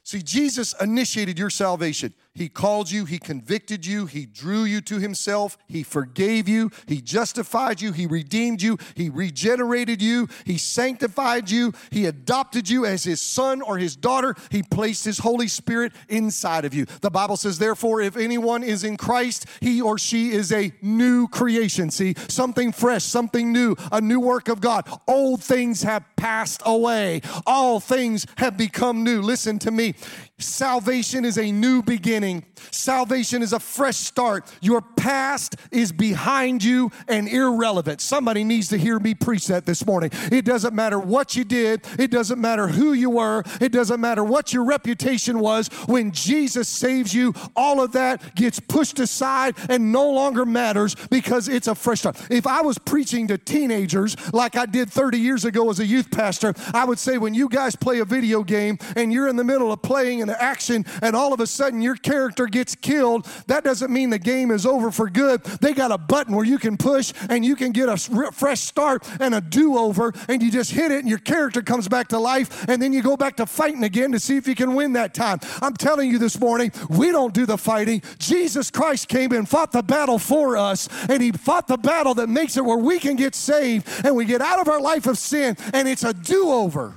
[0.02, 2.16] See, Jesus initiated your salvation.
[2.36, 7.02] He called you, He convicted you, He drew you to Himself, He forgave you, He
[7.02, 13.04] justified you, He redeemed you, He regenerated you, He sanctified you, He adopted you as
[13.04, 16.86] His son or His daughter, He placed His Holy Spirit inside of you.
[17.02, 21.28] The Bible says, therefore, if anyone is in Christ, he or she is a new
[21.28, 21.90] creation.
[21.92, 24.88] See, something fresh, something new, a new work of God.
[25.08, 29.22] Old things have passed away, all things have become new.
[29.22, 29.96] Listen to me.
[30.38, 32.46] Salvation is a new beginning.
[32.72, 34.52] Salvation is a fresh start.
[34.62, 38.02] Your past is behind you and irrelevant.
[38.02, 40.12] Somebody needs to hear me preach that this morning.
[40.32, 44.24] It doesn't matter what you did, it doesn't matter who you were, it doesn't matter
[44.24, 45.68] what your reputation was.
[45.88, 51.48] When Jesus saves you, all of that gets pushed aside and no longer matters because
[51.48, 52.18] it's a fresh start.
[52.30, 56.12] If I was preaching to teenagers like I did 30 years ago as a youth
[56.12, 59.44] pastor, I would say when you guys play a video game and you're in the
[59.44, 63.66] middle of playing an action and all of a sudden your character gets killed, that
[63.66, 66.78] doesn't mean the game is over for good, they got a button where you can
[66.78, 67.98] push and you can get a
[68.32, 71.90] fresh start and a do over, and you just hit it, and your character comes
[71.90, 74.56] back to life, and then you go back to fighting again to see if you
[74.56, 75.40] can win that time.
[75.62, 78.02] I'm telling you this morning, we don't do the fighting.
[78.20, 82.30] Jesus Christ came and fought the battle for us, and He fought the battle that
[82.30, 85.18] makes it where we can get saved and we get out of our life of
[85.18, 86.94] sin, and it's a do over.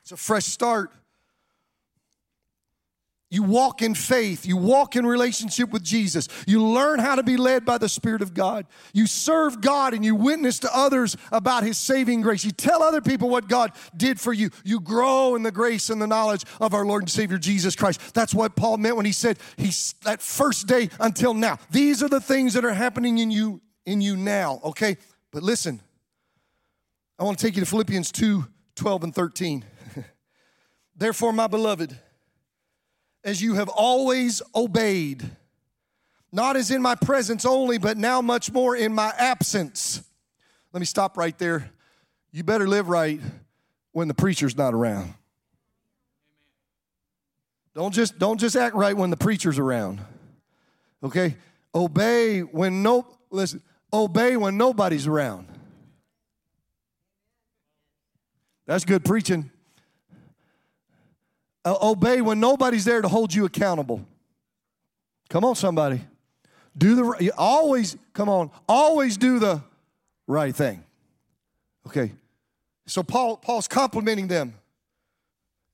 [0.00, 0.90] It's a fresh start.
[3.30, 4.46] You walk in faith.
[4.46, 6.28] You walk in relationship with Jesus.
[6.46, 8.66] You learn how to be led by the Spirit of God.
[8.94, 12.42] You serve God and you witness to others about His saving grace.
[12.42, 14.48] You tell other people what God did for you.
[14.64, 18.14] You grow in the grace and the knowledge of our Lord and Savior Jesus Christ.
[18.14, 21.58] That's what Paul meant when he said, He's that first day until now.
[21.70, 24.96] These are the things that are happening in you, in you now, okay?
[25.32, 25.82] But listen,
[27.18, 29.64] I want to take you to Philippians 2 12 and 13.
[30.96, 31.98] Therefore, my beloved,
[33.24, 35.28] as you have always obeyed,
[36.32, 40.02] not as in my presence only, but now much more in my absence.
[40.72, 41.70] Let me stop right there.
[42.30, 43.20] You better live right
[43.92, 45.14] when the preacher's not around.
[47.74, 50.00] Don't just don't just act right when the preacher's around.
[51.02, 51.36] Okay?
[51.74, 55.46] Obey when no listen, obey when nobody's around.
[58.66, 59.50] That's good preaching.
[61.68, 64.02] Uh, obey when nobody's there to hold you accountable.
[65.28, 66.00] Come on, somebody.
[66.78, 69.60] Do the always, come on, always do the
[70.26, 70.82] right thing.
[71.86, 72.12] Okay.
[72.86, 74.54] So Paul, Paul's complimenting them.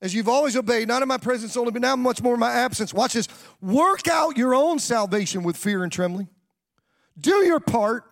[0.01, 2.51] As you've always obeyed, not in my presence only, but now much more in my
[2.51, 2.93] absence.
[2.93, 3.29] Watch this.
[3.61, 6.27] Work out your own salvation with fear and trembling.
[7.17, 8.03] Do your part,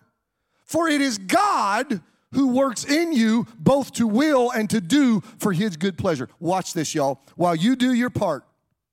[0.64, 2.00] for it is God
[2.34, 6.28] who works in you both to will and to do for his good pleasure.
[6.38, 7.20] Watch this, y'all.
[7.36, 8.44] While you do your part,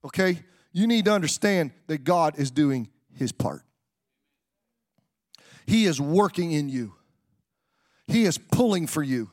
[0.06, 0.40] okay,
[0.72, 3.64] you need to understand that God is doing his part.
[5.66, 6.94] He is working in you,
[8.08, 9.32] he is pulling for you.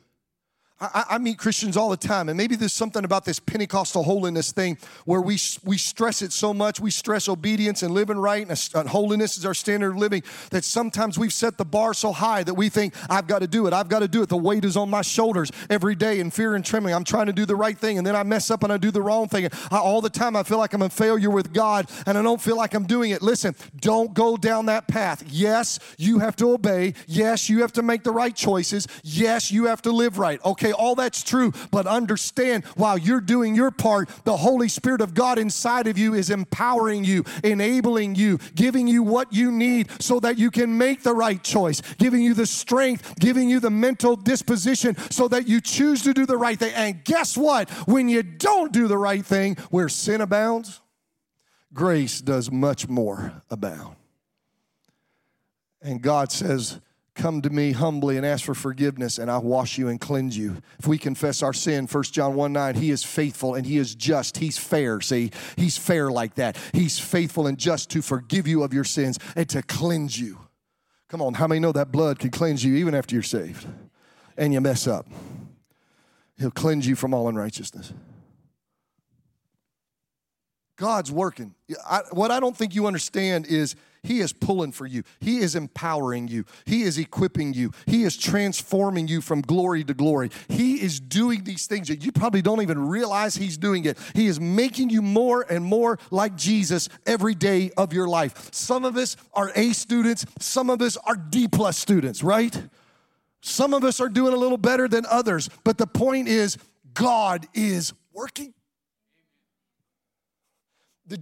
[0.81, 4.53] I, I, meet Christians all the time, and maybe there's something about this Pentecostal holiness
[4.53, 6.79] thing where we, we stress it so much.
[6.79, 10.63] We stress obedience and living right, and, and holiness is our standard of living, that
[10.63, 13.73] sometimes we've set the bar so high that we think, I've got to do it.
[13.73, 14.29] I've got to do it.
[14.29, 16.95] The weight is on my shoulders every day in fear and trembling.
[16.95, 18.89] I'm trying to do the right thing, and then I mess up and I do
[18.89, 19.49] the wrong thing.
[19.71, 22.41] I, all the time, I feel like I'm a failure with God, and I don't
[22.41, 23.21] feel like I'm doing it.
[23.21, 25.25] Listen, don't go down that path.
[25.27, 26.93] Yes, you have to obey.
[27.05, 28.87] Yes, you have to make the right choices.
[29.03, 30.39] Yes, you have to live right.
[30.45, 35.01] Okay Okay, all that's true, but understand while you're doing your part, the Holy Spirit
[35.01, 39.89] of God inside of you is empowering you, enabling you, giving you what you need
[39.99, 43.71] so that you can make the right choice, giving you the strength, giving you the
[43.71, 46.73] mental disposition so that you choose to do the right thing.
[46.75, 47.69] And guess what?
[47.87, 50.81] When you don't do the right thing, where sin abounds,
[51.73, 53.95] grace does much more abound.
[55.81, 56.79] And God says,
[57.19, 60.57] come to me humbly and ask for forgiveness and I'll wash you and cleanse you.
[60.79, 63.93] If we confess our sin, 1 John 1 9, he is faithful and he is
[63.93, 64.37] just.
[64.37, 65.01] He's fair.
[65.01, 66.57] See, he's fair like that.
[66.73, 70.39] He's faithful and just to forgive you of your sins and to cleanse you.
[71.09, 73.67] Come on, how many know that blood can cleanse you even after you're saved
[74.37, 75.05] and you mess up?
[76.37, 77.91] He'll cleanse you from all unrighteousness.
[80.77, 81.53] God's working.
[81.85, 85.03] I, what I don't think you understand is he is pulling for you.
[85.19, 86.45] He is empowering you.
[86.65, 87.71] He is equipping you.
[87.85, 90.31] He is transforming you from glory to glory.
[90.47, 93.97] He is doing these things that you probably don't even realize He's doing it.
[94.15, 98.53] He is making you more and more like Jesus every day of your life.
[98.53, 102.61] Some of us are A students, some of us are D plus students, right?
[103.41, 106.57] Some of us are doing a little better than others, but the point is,
[106.93, 108.53] God is working.
[111.07, 111.19] The,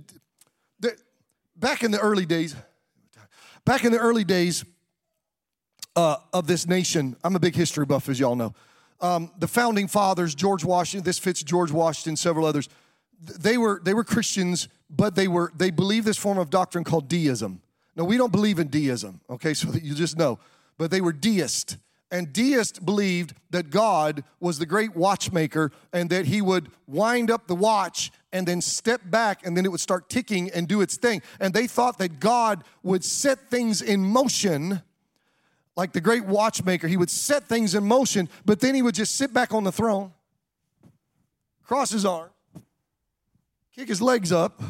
[1.57, 2.55] back in the early days,
[3.67, 4.63] Back in the early days
[5.97, 8.55] uh, of this nation, I'm a big history buff, as y'all know.
[9.01, 12.69] Um, the founding fathers, George Washington, this fits George Washington, several others.
[13.19, 17.09] They were they were Christians, but they were they believed this form of doctrine called
[17.09, 17.61] deism.
[17.97, 19.53] Now we don't believe in deism, okay?
[19.53, 20.39] So that you just know,
[20.77, 21.75] but they were deist.
[22.09, 27.47] And deists believed that God was the great watchmaker and that he would wind up
[27.47, 30.95] the watch and then step back and then it would start ticking and do its
[30.95, 31.21] thing.
[31.39, 34.81] And they thought that God would set things in motion
[35.75, 36.87] like the great watchmaker.
[36.87, 39.71] He would set things in motion, but then he would just sit back on the
[39.71, 40.13] throne,
[41.63, 42.29] cross his arm,
[43.75, 44.61] kick his legs up,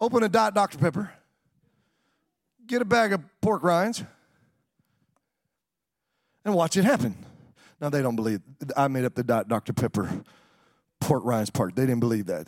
[0.00, 0.78] open a Diet Dr.
[0.78, 1.12] Pepper,
[2.66, 4.02] get a bag of pork rinds
[6.44, 7.14] and watch it happen.
[7.80, 8.40] Now, they don't believe,
[8.76, 9.72] I made up the Dr.
[9.72, 10.22] Pepper
[11.00, 11.74] pork rinds part.
[11.74, 12.46] They didn't believe that.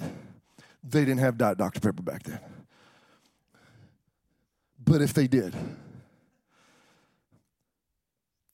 [0.82, 1.80] They didn't have Dr.
[1.80, 2.38] Pepper back then.
[4.84, 5.54] but if they did.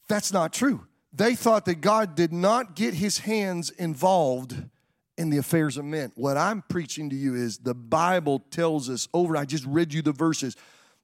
[0.08, 0.86] That's not true.
[1.12, 4.54] They thought that God did not get his hands involved
[5.18, 6.12] in the affairs of men.
[6.14, 10.02] What I'm preaching to you is the Bible tells us over, I just read you
[10.02, 10.56] the verses,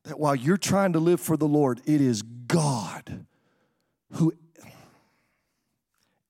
[0.05, 3.27] that while you're trying to live for the Lord, it is God
[4.13, 4.33] who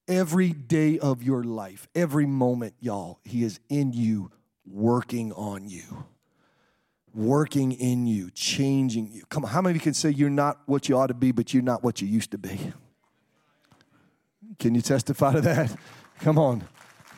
[0.08, 4.30] every day of your life, every moment, y'all, He is in you,
[4.66, 6.04] working on you,
[7.14, 9.22] working in you, changing you.
[9.28, 11.32] Come on, how many of you can say you're not what you ought to be,
[11.32, 12.72] but you're not what you used to be?
[14.58, 15.76] Can you testify to that?
[16.20, 16.64] Come on.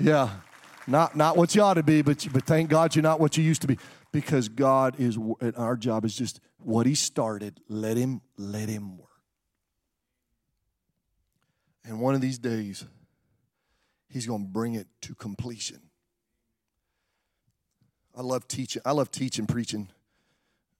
[0.00, 0.30] Yeah.
[0.86, 3.44] Not, not what you ought to be, but, but thank God you're not what you
[3.44, 3.78] used to be.
[4.10, 8.96] Because God is, and our job is just what He started, let Him, let Him
[8.96, 9.07] work.
[11.88, 12.84] And one of these days,
[14.10, 15.80] He's going to bring it to completion.
[18.16, 18.80] I love teaching.
[18.84, 19.88] I love teaching, preaching.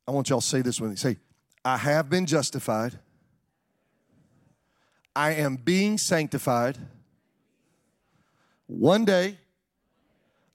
[0.06, 0.96] I want y'all to say this with me.
[0.96, 1.18] say,
[1.64, 2.98] I have been justified.
[5.14, 6.78] I am being sanctified.
[8.66, 9.38] One day,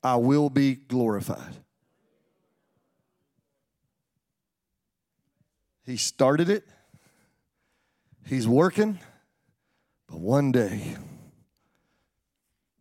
[0.04, 1.58] I will be glorified.
[5.86, 6.66] He started it,
[8.26, 8.99] He's working,
[10.14, 10.95] but one day,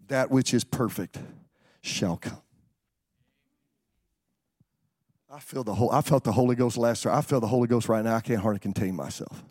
[0.09, 1.19] that which is perfect
[1.81, 2.43] shall come.
[5.31, 7.15] I feel the whole, I felt the Holy Ghost last year.
[7.15, 8.17] I feel the Holy Ghost right now.
[8.17, 9.43] I can't hardly contain myself.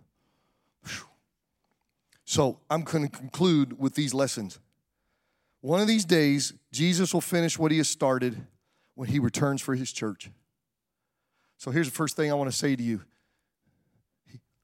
[2.23, 4.59] So I'm going to conclude with these lessons.
[5.61, 8.45] One of these days, Jesus will finish what he has started
[8.93, 10.29] when he returns for his church.
[11.57, 13.01] So here's the first thing I want to say to you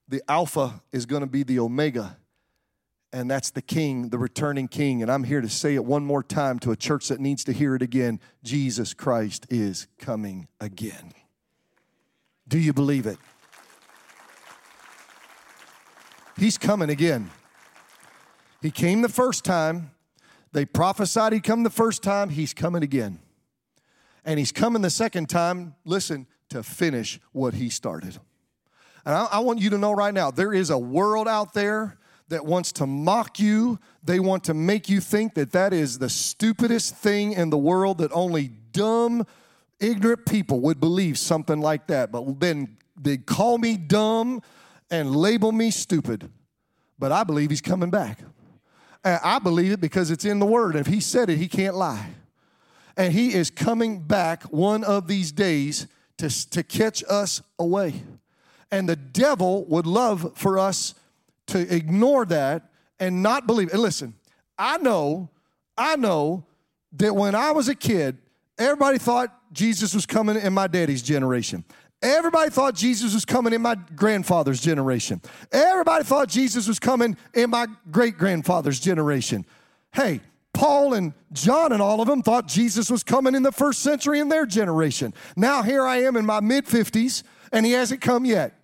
[0.07, 2.15] the Alpha is going to be the Omega,
[3.13, 5.01] and that's the King, the returning King.
[5.01, 7.53] And I'm here to say it one more time to a church that needs to
[7.53, 11.13] hear it again Jesus Christ is coming again.
[12.47, 13.17] Do you believe it?
[16.37, 17.31] He's coming again.
[18.61, 19.91] He came the first time.
[20.51, 23.19] They prophesied he'd come the first time, he's coming again.
[24.23, 28.17] And he's coming the second time, listen, to finish what he started.
[29.05, 31.97] And I, I, want you to know right now there is a world out there
[32.29, 33.79] that wants to mock you.
[34.03, 37.99] They want to make you think that that is the stupidest thing in the world,
[37.99, 39.25] that only dumb,
[39.79, 42.11] ignorant people would believe something like that.
[42.11, 44.41] But then they call me dumb
[44.89, 46.29] and label me stupid.
[46.99, 48.19] But I believe he's coming back.
[49.03, 50.75] I believe it because it's in the Word.
[50.75, 52.09] If He said it, He can't lie.
[52.97, 58.01] And He is coming back one of these days to, to catch us away.
[58.71, 60.93] And the devil would love for us
[61.47, 62.69] to ignore that
[62.99, 63.71] and not believe.
[63.71, 64.13] And listen,
[64.57, 65.29] I know,
[65.77, 66.45] I know
[66.93, 68.17] that when I was a kid,
[68.57, 71.63] everybody thought Jesus was coming in my daddy's generation.
[72.01, 75.21] Everybody thought Jesus was coming in my grandfather's generation.
[75.51, 79.45] Everybody thought Jesus was coming in my great grandfather's generation.
[79.93, 80.21] Hey,
[80.53, 84.19] Paul and John and all of them thought Jesus was coming in the first century
[84.19, 85.13] in their generation.
[85.35, 88.56] Now here I am in my mid 50s and he hasn't come yet.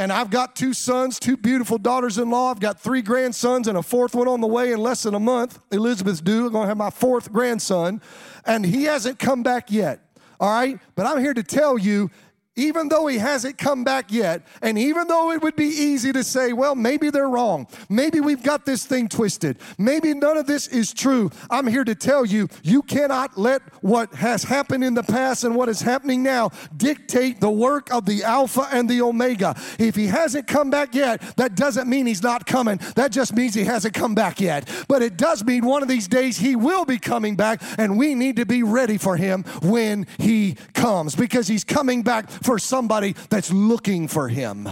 [0.00, 2.50] And I've got two sons, two beautiful daughters in law.
[2.50, 5.20] I've got three grandsons and a fourth one on the way in less than a
[5.20, 5.58] month.
[5.72, 6.46] Elizabeth's due.
[6.46, 8.00] I'm going to have my fourth grandson.
[8.46, 10.00] And he hasn't come back yet.
[10.40, 10.80] All right?
[10.94, 12.10] But I'm here to tell you
[12.56, 16.24] even though he hasn't come back yet, and even though it would be easy to
[16.24, 20.66] say, well, maybe they're wrong, maybe we've got this thing twisted, maybe none of this
[20.66, 25.02] is true, I'm here to tell you, you cannot let what has happened in the
[25.02, 29.54] past and what is happening now dictate the work of the Alpha and the Omega.
[29.78, 32.80] If he hasn't come back yet, that doesn't mean he's not coming.
[32.96, 34.68] That just means he hasn't come back yet.
[34.88, 38.14] But it does mean one of these days he will be coming back, and we
[38.14, 43.14] need to be ready for him when he comes because he's coming back for somebody
[43.28, 44.68] that's looking for Him.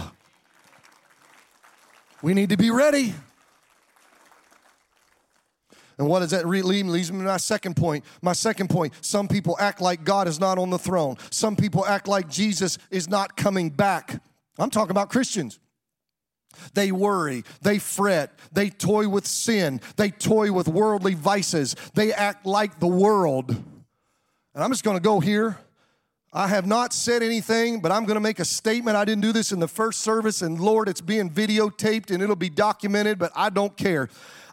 [2.21, 3.13] We need to be ready.
[5.97, 6.83] And what does that lead me?
[6.83, 8.05] Leads me to my second point.
[8.21, 11.85] My second point some people act like God is not on the throne, some people
[11.85, 14.21] act like Jesus is not coming back.
[14.57, 15.59] I'm talking about Christians.
[16.73, 22.45] They worry, they fret, they toy with sin, they toy with worldly vices, they act
[22.45, 23.49] like the world.
[23.51, 25.57] And I'm just gonna go here
[26.31, 28.95] I have not said anything, but I'm going to make a statement.
[28.95, 32.35] I didn't do this in the first service, and Lord, it's being videotaped and it'll
[32.35, 34.09] be documented, but I don't care.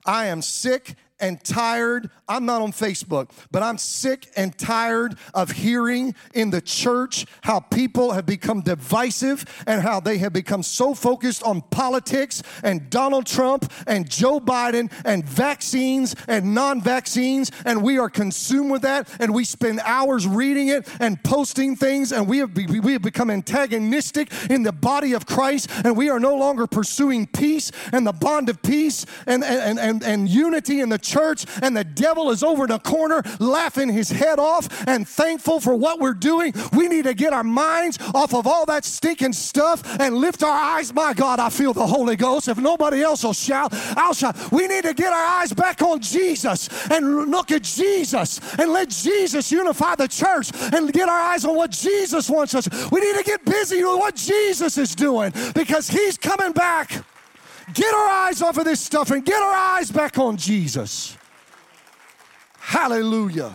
[0.06, 2.10] I am sick and tired.
[2.28, 7.60] I'm not on Facebook, but I'm sick and tired of hearing in the church how
[7.60, 13.26] people have become divisive and how they have become so focused on politics and Donald
[13.26, 17.50] Trump and Joe Biden and vaccines and non vaccines.
[17.64, 19.08] And we are consumed with that.
[19.20, 22.12] And we spend hours reading it and posting things.
[22.12, 25.70] And we have, we have become antagonistic in the body of Christ.
[25.84, 30.02] And we are no longer pursuing peace and the bond of peace and, and, and,
[30.02, 34.10] and unity in the church, and the devil is over in a corner laughing his
[34.10, 36.52] head off and thankful for what we're doing.
[36.72, 40.50] We need to get our minds off of all that stinking stuff and lift our
[40.50, 40.92] eyes.
[40.92, 42.48] My God, I feel the Holy Ghost.
[42.48, 44.36] If nobody else will shout, I'll shout.
[44.52, 48.90] We need to get our eyes back on Jesus and look at Jesus and let
[48.90, 52.68] Jesus unify the church and get our eyes on what Jesus wants us.
[52.90, 57.04] We need to get busy with what Jesus is doing because he's coming back.
[57.74, 61.16] Get our eyes off of this stuff and get our eyes back on Jesus.
[62.58, 63.52] Hallelujah.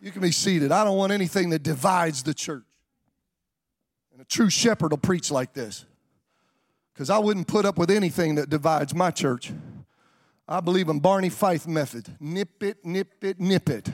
[0.00, 0.70] You can be seated.
[0.70, 2.64] I don't want anything that divides the church.
[4.12, 5.86] And a true shepherd will preach like this
[6.92, 9.52] because I wouldn't put up with anything that divides my church.
[10.46, 13.90] I believe in Barney Fife method nip it, nip it, nip it.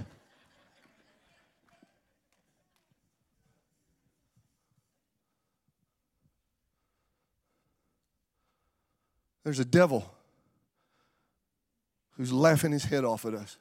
[9.51, 10.09] There's a devil
[12.13, 13.59] who's laughing his head off at us.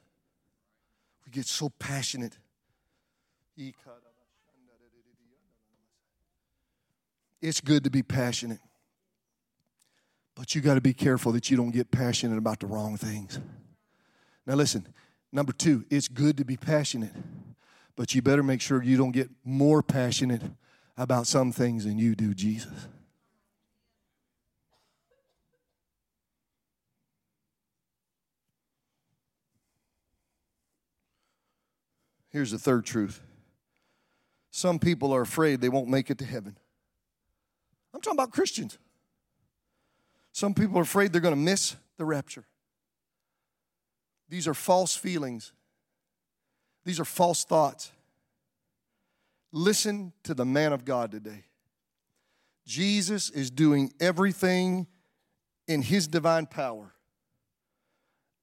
[1.25, 2.37] We get so passionate.
[7.41, 8.59] It's good to be passionate,
[10.35, 13.39] but you got to be careful that you don't get passionate about the wrong things.
[14.45, 14.85] Now, listen,
[15.31, 17.15] number two, it's good to be passionate,
[17.95, 20.43] but you better make sure you don't get more passionate
[20.95, 22.87] about some things than you do Jesus.
[32.29, 33.21] Here's the third truth
[34.51, 36.57] some people are afraid they won't make it to heaven.
[37.93, 38.77] I'm talking about Christians.
[40.31, 42.45] Some people are afraid they're going to miss the rapture.
[44.29, 45.53] These are false feelings,
[46.85, 47.91] these are false thoughts.
[49.51, 51.45] Listen to the man of God today.
[52.67, 54.85] Jesus is doing everything
[55.67, 56.93] in his divine power,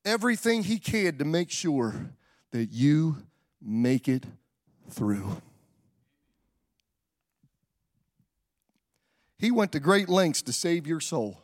[0.05, 2.11] everything he can to make sure
[2.51, 3.19] that you
[3.67, 4.25] make it
[4.89, 5.43] through.
[9.39, 11.39] He went to great lengths to save your soul.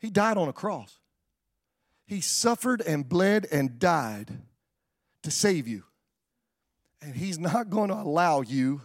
[0.00, 0.98] He died on a cross.
[2.06, 4.30] He suffered and bled and died
[5.22, 5.84] to save you.
[7.00, 8.82] And He's not going to allow you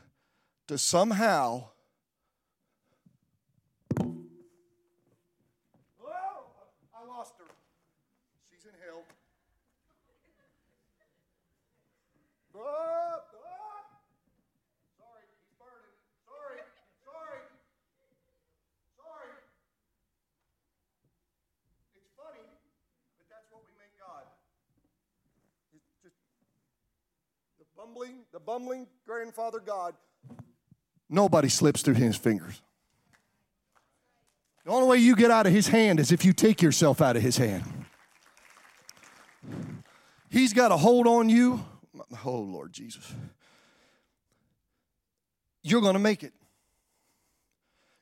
[0.67, 1.68] to somehow
[27.89, 29.95] bumbling, the bumbling grandfather God,
[31.09, 32.61] nobody slips through his fingers.
[34.65, 37.15] The only way you get out of his hand is if you take yourself out
[37.15, 37.63] of his hand.
[40.29, 41.65] He's got a hold on you.
[42.23, 43.11] Oh, Lord Jesus.
[45.63, 46.33] You're going to make it.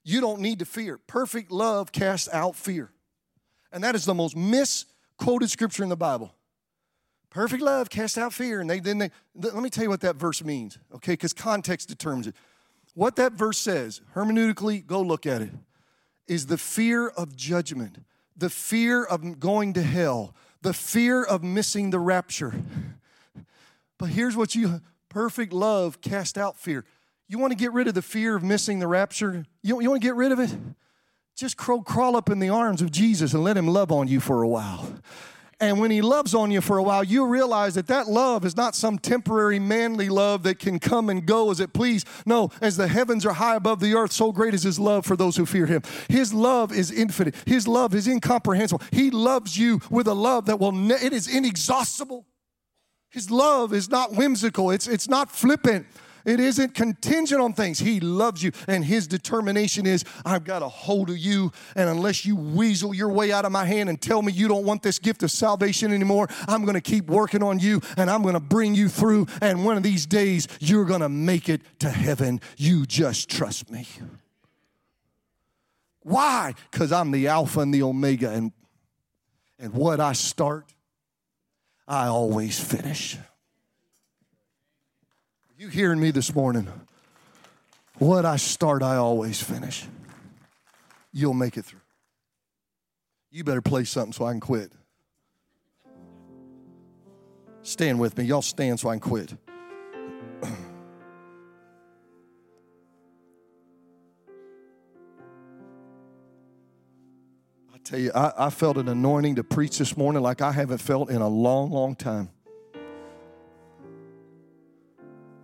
[0.03, 0.97] You don't need to fear.
[0.97, 2.91] Perfect love casts out fear.
[3.71, 6.33] And that is the most misquoted scripture in the Bible.
[7.29, 8.61] Perfect love casts out fear.
[8.61, 11.13] And they then they let me tell you what that verse means, okay?
[11.13, 12.35] Because context determines it.
[12.93, 15.51] What that verse says, hermeneutically, go look at it,
[16.27, 17.99] is the fear of judgment,
[18.35, 22.55] the fear of going to hell, the fear of missing the rapture.
[23.99, 26.85] But here's what you perfect love cast out fear.
[27.27, 29.45] You want to get rid of the fear of missing the rapture?
[29.61, 30.55] You, you want to get rid of it?
[31.35, 34.19] Just crawl, crawl up in the arms of Jesus and let him love on you
[34.19, 34.91] for a while.
[35.59, 38.55] And when he loves on you for a while, you realize that that love is
[38.55, 42.05] not some temporary manly love that can come and go as it please.
[42.27, 45.15] No, as the heavens are high above the earth, so great is his love for
[45.15, 45.81] those who fear him.
[46.09, 47.33] His love is infinite.
[47.47, 48.83] His love is incomprehensible.
[48.91, 52.27] He loves you with a love that will ne- it is inexhaustible.
[53.09, 54.69] His love is not whimsical.
[54.69, 55.87] It's it's not flippant.
[56.27, 57.79] It isn't contingent on things.
[57.79, 62.25] He loves you, and His determination is I've got a hold of you, and unless
[62.25, 64.99] you weasel your way out of my hand and tell me you don't want this
[64.99, 68.41] gift of salvation anymore, I'm going to keep working on you, and I'm going to
[68.41, 72.41] bring you through, and one of these days you're going to make it to heaven.
[72.57, 73.87] You just trust me.
[76.01, 76.53] Why?
[76.71, 78.51] Because I'm the Alpha and the Omega, and
[79.59, 80.65] And what I start,
[81.87, 83.17] I always finish.
[85.59, 86.67] You hearing me this morning?
[87.97, 89.85] What I start, I always finish.
[91.11, 91.79] You'll make it through.
[93.31, 94.71] You better play something so I can quit.
[97.63, 98.25] Stand with me.
[98.25, 99.33] Y'all stand so I can quit.
[100.43, 100.47] I
[107.83, 111.09] tell you, I, I felt an anointing to preach this morning like I haven't felt
[111.09, 112.29] in a long, long time.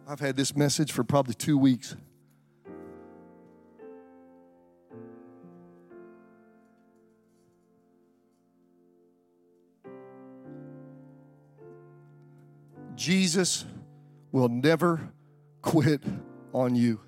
[0.07, 1.95] I've had this message for probably two weeks.
[12.95, 13.65] Jesus
[14.31, 15.11] will never
[15.61, 16.01] quit
[16.53, 17.01] on you.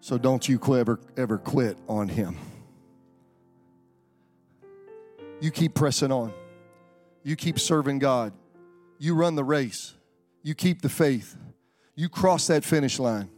[0.00, 2.36] So don't you ever, ever quit on him.
[5.40, 6.32] You keep pressing on.
[7.22, 8.32] You keep serving God.
[8.98, 9.95] You run the race.
[10.46, 11.36] You keep the faith.
[11.96, 13.28] You cross that finish line.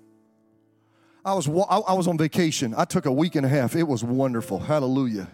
[1.25, 2.75] I was, I was on vacation.
[2.77, 3.75] I took a week and a half.
[3.75, 4.59] It was wonderful.
[4.59, 5.27] Hallelujah.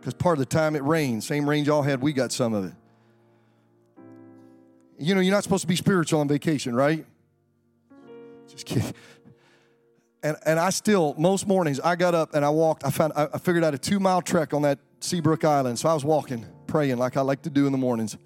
[0.00, 1.22] Because part of the time it rained.
[1.22, 2.72] Same rain y'all had, we got some of it.
[4.98, 7.06] You know, you're not supposed to be spiritual on vacation, right?
[8.48, 8.92] Just kidding.
[10.24, 12.84] And, and I still, most mornings, I got up and I walked.
[12.84, 15.78] I found, I figured out a two mile trek on that Seabrook Island.
[15.78, 18.16] So I was walking, praying like I like to do in the mornings.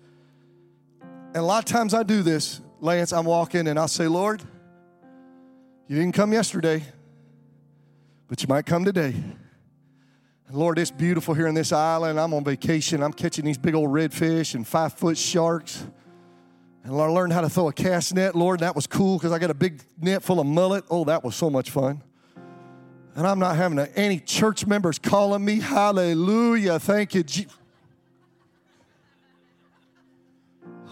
[1.03, 3.13] And a lot of times I do this, Lance.
[3.13, 4.43] I'm walking and I'll say, Lord,
[5.89, 6.83] you didn't come yesterday,
[8.29, 9.15] but you might come today.
[10.51, 12.21] Lord, it's beautiful here in this island.
[12.21, 13.03] I'm on vacation.
[13.03, 15.85] I'm catching these big old redfish and five foot sharks.
[16.85, 18.61] And I learned how to throw a cast net, Lord.
[18.61, 20.85] That was cool because I got a big net full of mullet.
[20.89, 22.01] Oh, that was so much fun.
[23.17, 25.59] And I'm not having any church members calling me.
[25.59, 26.79] Hallelujah.
[26.79, 27.53] Thank you, Jesus.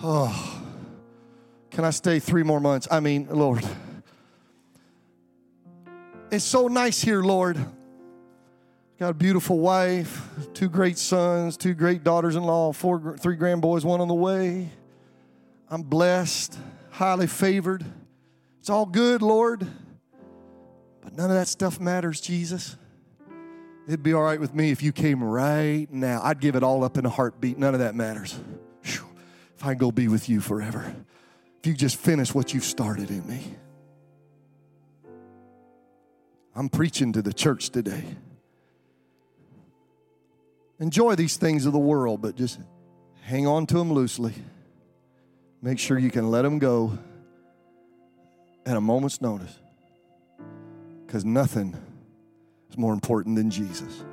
[0.03, 0.54] Oh,
[1.75, 2.87] can I stay three more months?
[2.91, 3.65] I mean, Lord.
[6.31, 7.59] It's so nice here, Lord.
[8.99, 10.23] Got a beautiful wife,
[10.55, 14.69] two great sons, two great daughters in law, four, three grandboys, one on the way.
[15.69, 16.57] I'm blessed,
[16.91, 17.85] highly favored.
[18.61, 19.67] It's all good, Lord.
[21.03, 22.77] But none of that stuff matters, Jesus.
[23.89, 26.21] It'd be all right with me if you came right now.
[26.23, 27.59] I'd give it all up in a heartbeat.
[27.59, 28.39] None of that matters.
[28.85, 29.03] If
[29.63, 30.95] I can go be with you forever.
[31.65, 33.41] If you just finish what you've started in me.
[36.55, 38.05] I'm preaching to the church today.
[40.79, 42.61] Enjoy these things of the world, but just
[43.23, 44.35] hang on to them loosely.
[45.63, 46.99] Make sure you can let them go
[48.67, 49.59] at a moment's notice
[51.07, 51.75] because nothing
[52.69, 54.05] is more important than Jesus.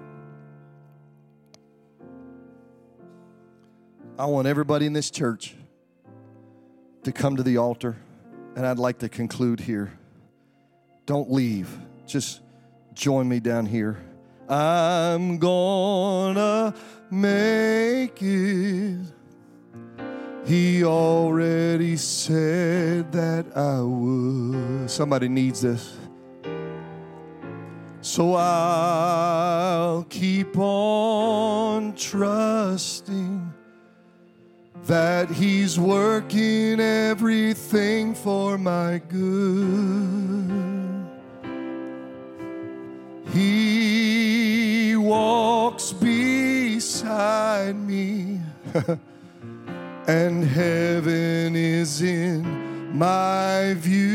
[4.18, 5.56] I want everybody in this church
[7.04, 7.98] to come to the altar,
[8.56, 9.92] and I'd like to conclude here.
[11.06, 11.76] Don't leave,
[12.06, 12.42] just
[12.94, 13.98] join me down here.
[14.50, 16.74] I'm gonna
[17.10, 19.00] make it.
[20.46, 24.90] He already said that I would.
[24.90, 25.98] Somebody needs this.
[28.02, 33.41] So I'll keep on trusting
[34.92, 40.52] that He's working everything for my good.
[43.32, 48.42] He walks beside me.
[50.08, 54.12] and heaven is in my view.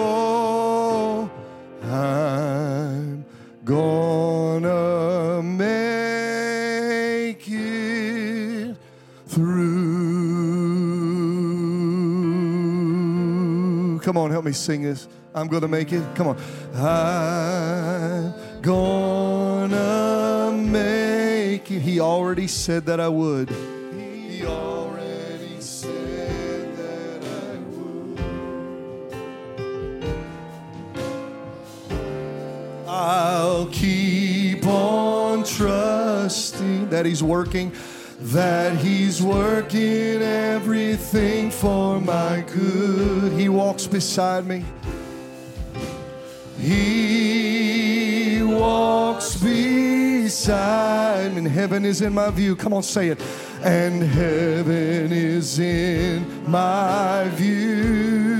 [0.00, 1.30] Oh,
[1.84, 3.24] I'm
[3.64, 4.23] gonna
[14.44, 15.08] help me sing this.
[15.34, 16.02] I'm gonna make it.
[16.14, 16.36] Come on.
[16.76, 21.80] I'm gonna make it.
[21.80, 23.50] He already said that I would.
[32.86, 37.72] I'll keep on trusting that He's working,
[38.20, 43.32] that He's working everything for my good.
[43.32, 44.64] He walks beside me.
[46.58, 52.56] He walks beside me, and heaven is in my view.
[52.56, 53.20] Come on, say it.
[53.62, 58.34] And heaven is in my view.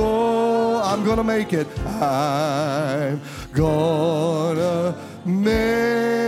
[0.00, 1.66] Oh, I'm gonna make it.
[1.86, 3.20] I'm
[3.52, 6.27] gonna make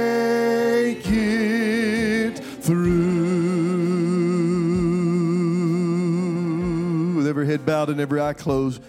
[7.71, 8.83] bowed and every eye closed.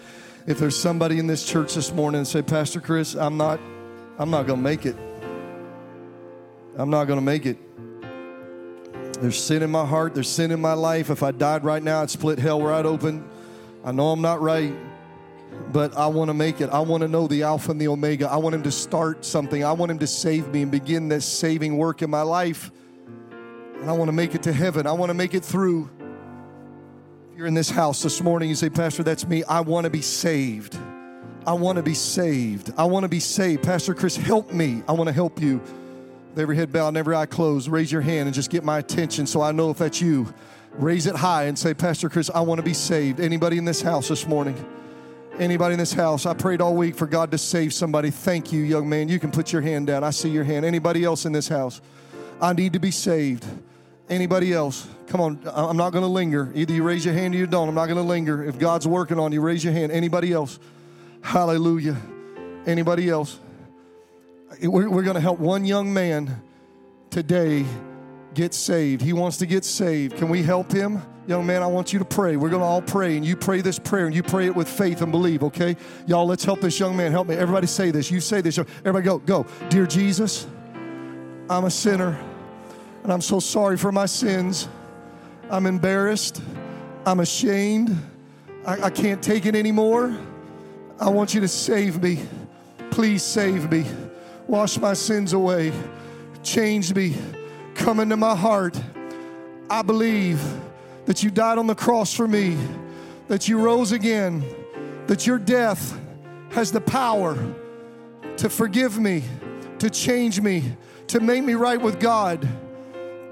[0.44, 3.60] If there's somebody in this church this morning and say, Pastor Chris, I'm not,
[4.18, 4.96] I'm not gonna make it.
[6.76, 7.58] I'm not gonna make it.
[9.20, 11.10] There's sin in my heart, there's sin in my life.
[11.10, 13.24] If I died right now, I'd split hell right open.
[13.84, 14.74] I know I'm not right,
[15.70, 16.68] but I want to make it.
[16.70, 18.28] I want to know the Alpha and the Omega.
[18.28, 19.62] I want Him to start something.
[19.62, 22.72] I want Him to save me and begin this saving work in my life.
[23.80, 24.88] And I want to make it to heaven.
[24.88, 25.88] I want to make it through.
[27.34, 29.42] You're in this house this morning, you say, Pastor, that's me.
[29.44, 30.76] I want to be saved.
[31.46, 32.74] I want to be saved.
[32.76, 33.62] I want to be saved.
[33.62, 34.82] Pastor Chris, help me.
[34.86, 35.58] I want to help you.
[36.30, 38.78] With every head bowed and every eye closed, raise your hand and just get my
[38.80, 40.32] attention so I know if that's you.
[40.72, 43.18] Raise it high and say, Pastor Chris, I want to be saved.
[43.18, 44.54] Anybody in this house this morning?
[45.38, 46.26] Anybody in this house?
[46.26, 48.10] I prayed all week for God to save somebody.
[48.10, 49.08] Thank you, young man.
[49.08, 50.04] You can put your hand down.
[50.04, 50.66] I see your hand.
[50.66, 51.80] Anybody else in this house?
[52.42, 53.46] I need to be saved.
[54.10, 54.86] Anybody else?
[55.12, 56.50] Come on, I'm not going to linger.
[56.54, 57.68] Either you raise your hand or you don't.
[57.68, 58.42] I'm not going to linger.
[58.42, 59.92] If God's working on you, raise your hand.
[59.92, 60.58] Anybody else?
[61.20, 61.98] Hallelujah.
[62.64, 63.38] Anybody else?
[64.62, 66.40] We're, we're going to help one young man
[67.10, 67.66] today
[68.32, 69.02] get saved.
[69.02, 70.16] He wants to get saved.
[70.16, 71.02] Can we help him?
[71.26, 72.36] Young man, I want you to pray.
[72.36, 74.66] We're going to all pray, and you pray this prayer, and you pray it with
[74.66, 75.76] faith and believe, okay?
[76.06, 77.12] Y'all, let's help this young man.
[77.12, 77.34] Help me.
[77.34, 78.10] Everybody say this.
[78.10, 78.56] You say this.
[78.56, 79.46] Everybody go, go.
[79.68, 80.46] Dear Jesus,
[81.50, 82.18] I'm a sinner,
[83.02, 84.68] and I'm so sorry for my sins.
[85.52, 86.42] I'm embarrassed.
[87.06, 87.96] I'm ashamed.
[88.66, 90.16] I, I can't take it anymore.
[90.98, 92.18] I want you to save me.
[92.90, 93.86] Please save me.
[94.48, 95.72] Wash my sins away.
[96.42, 97.14] Change me
[97.74, 98.80] come into my heart.
[99.70, 100.40] I believe
[101.06, 102.56] that you died on the cross for me,
[103.28, 104.44] that you rose again,
[105.06, 105.98] that your death
[106.50, 107.36] has the power
[108.36, 109.24] to forgive me,
[109.78, 110.76] to change me,
[111.08, 112.46] to make me right with God.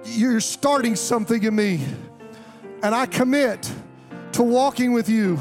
[0.04, 1.80] You're starting something in me,
[2.82, 3.72] and I commit
[4.32, 5.38] to walking with you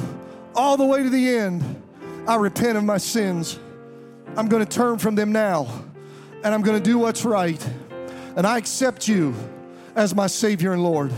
[0.55, 1.83] all the way to the end.
[2.27, 3.59] I repent of my sins.
[4.35, 5.67] I'm going to turn from them now,
[6.43, 7.65] and I'm going to do what's right
[8.35, 9.35] and I accept you
[9.95, 11.11] as my Savior and Lord.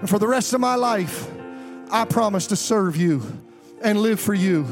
[0.00, 1.26] And for the rest of my life,
[1.90, 3.22] I promise to serve you
[3.82, 4.66] and live for you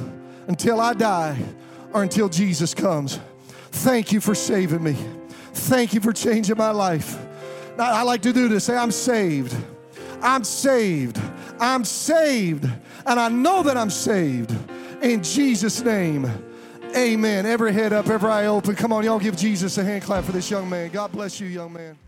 [0.49, 1.39] until I die
[1.95, 3.19] or until Jesus comes.
[3.71, 4.97] Thank you for saving me.
[5.55, 7.19] Thank you for changing my life.
[7.77, 9.57] Now, I like to do this say, I'm saved.
[10.23, 11.21] I'm saved.
[11.61, 12.69] I'm saved.
[13.07, 14.55] And I know that I'm saved.
[15.03, 16.31] In Jesus' name.
[16.97, 17.47] Amen.
[17.47, 18.75] Every head up, every eye open.
[18.75, 20.91] Come on, y'all give Jesus a hand clap for this young man.
[20.91, 21.99] God bless you, young man.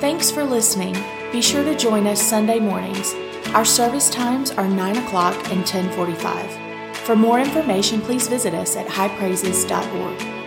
[0.00, 0.96] Thanks for listening.
[1.32, 3.14] Be sure to join us Sunday mornings.
[3.54, 6.96] Our service times are 9 o'clock and 1045.
[6.98, 10.39] For more information, please visit us at highpraises.org.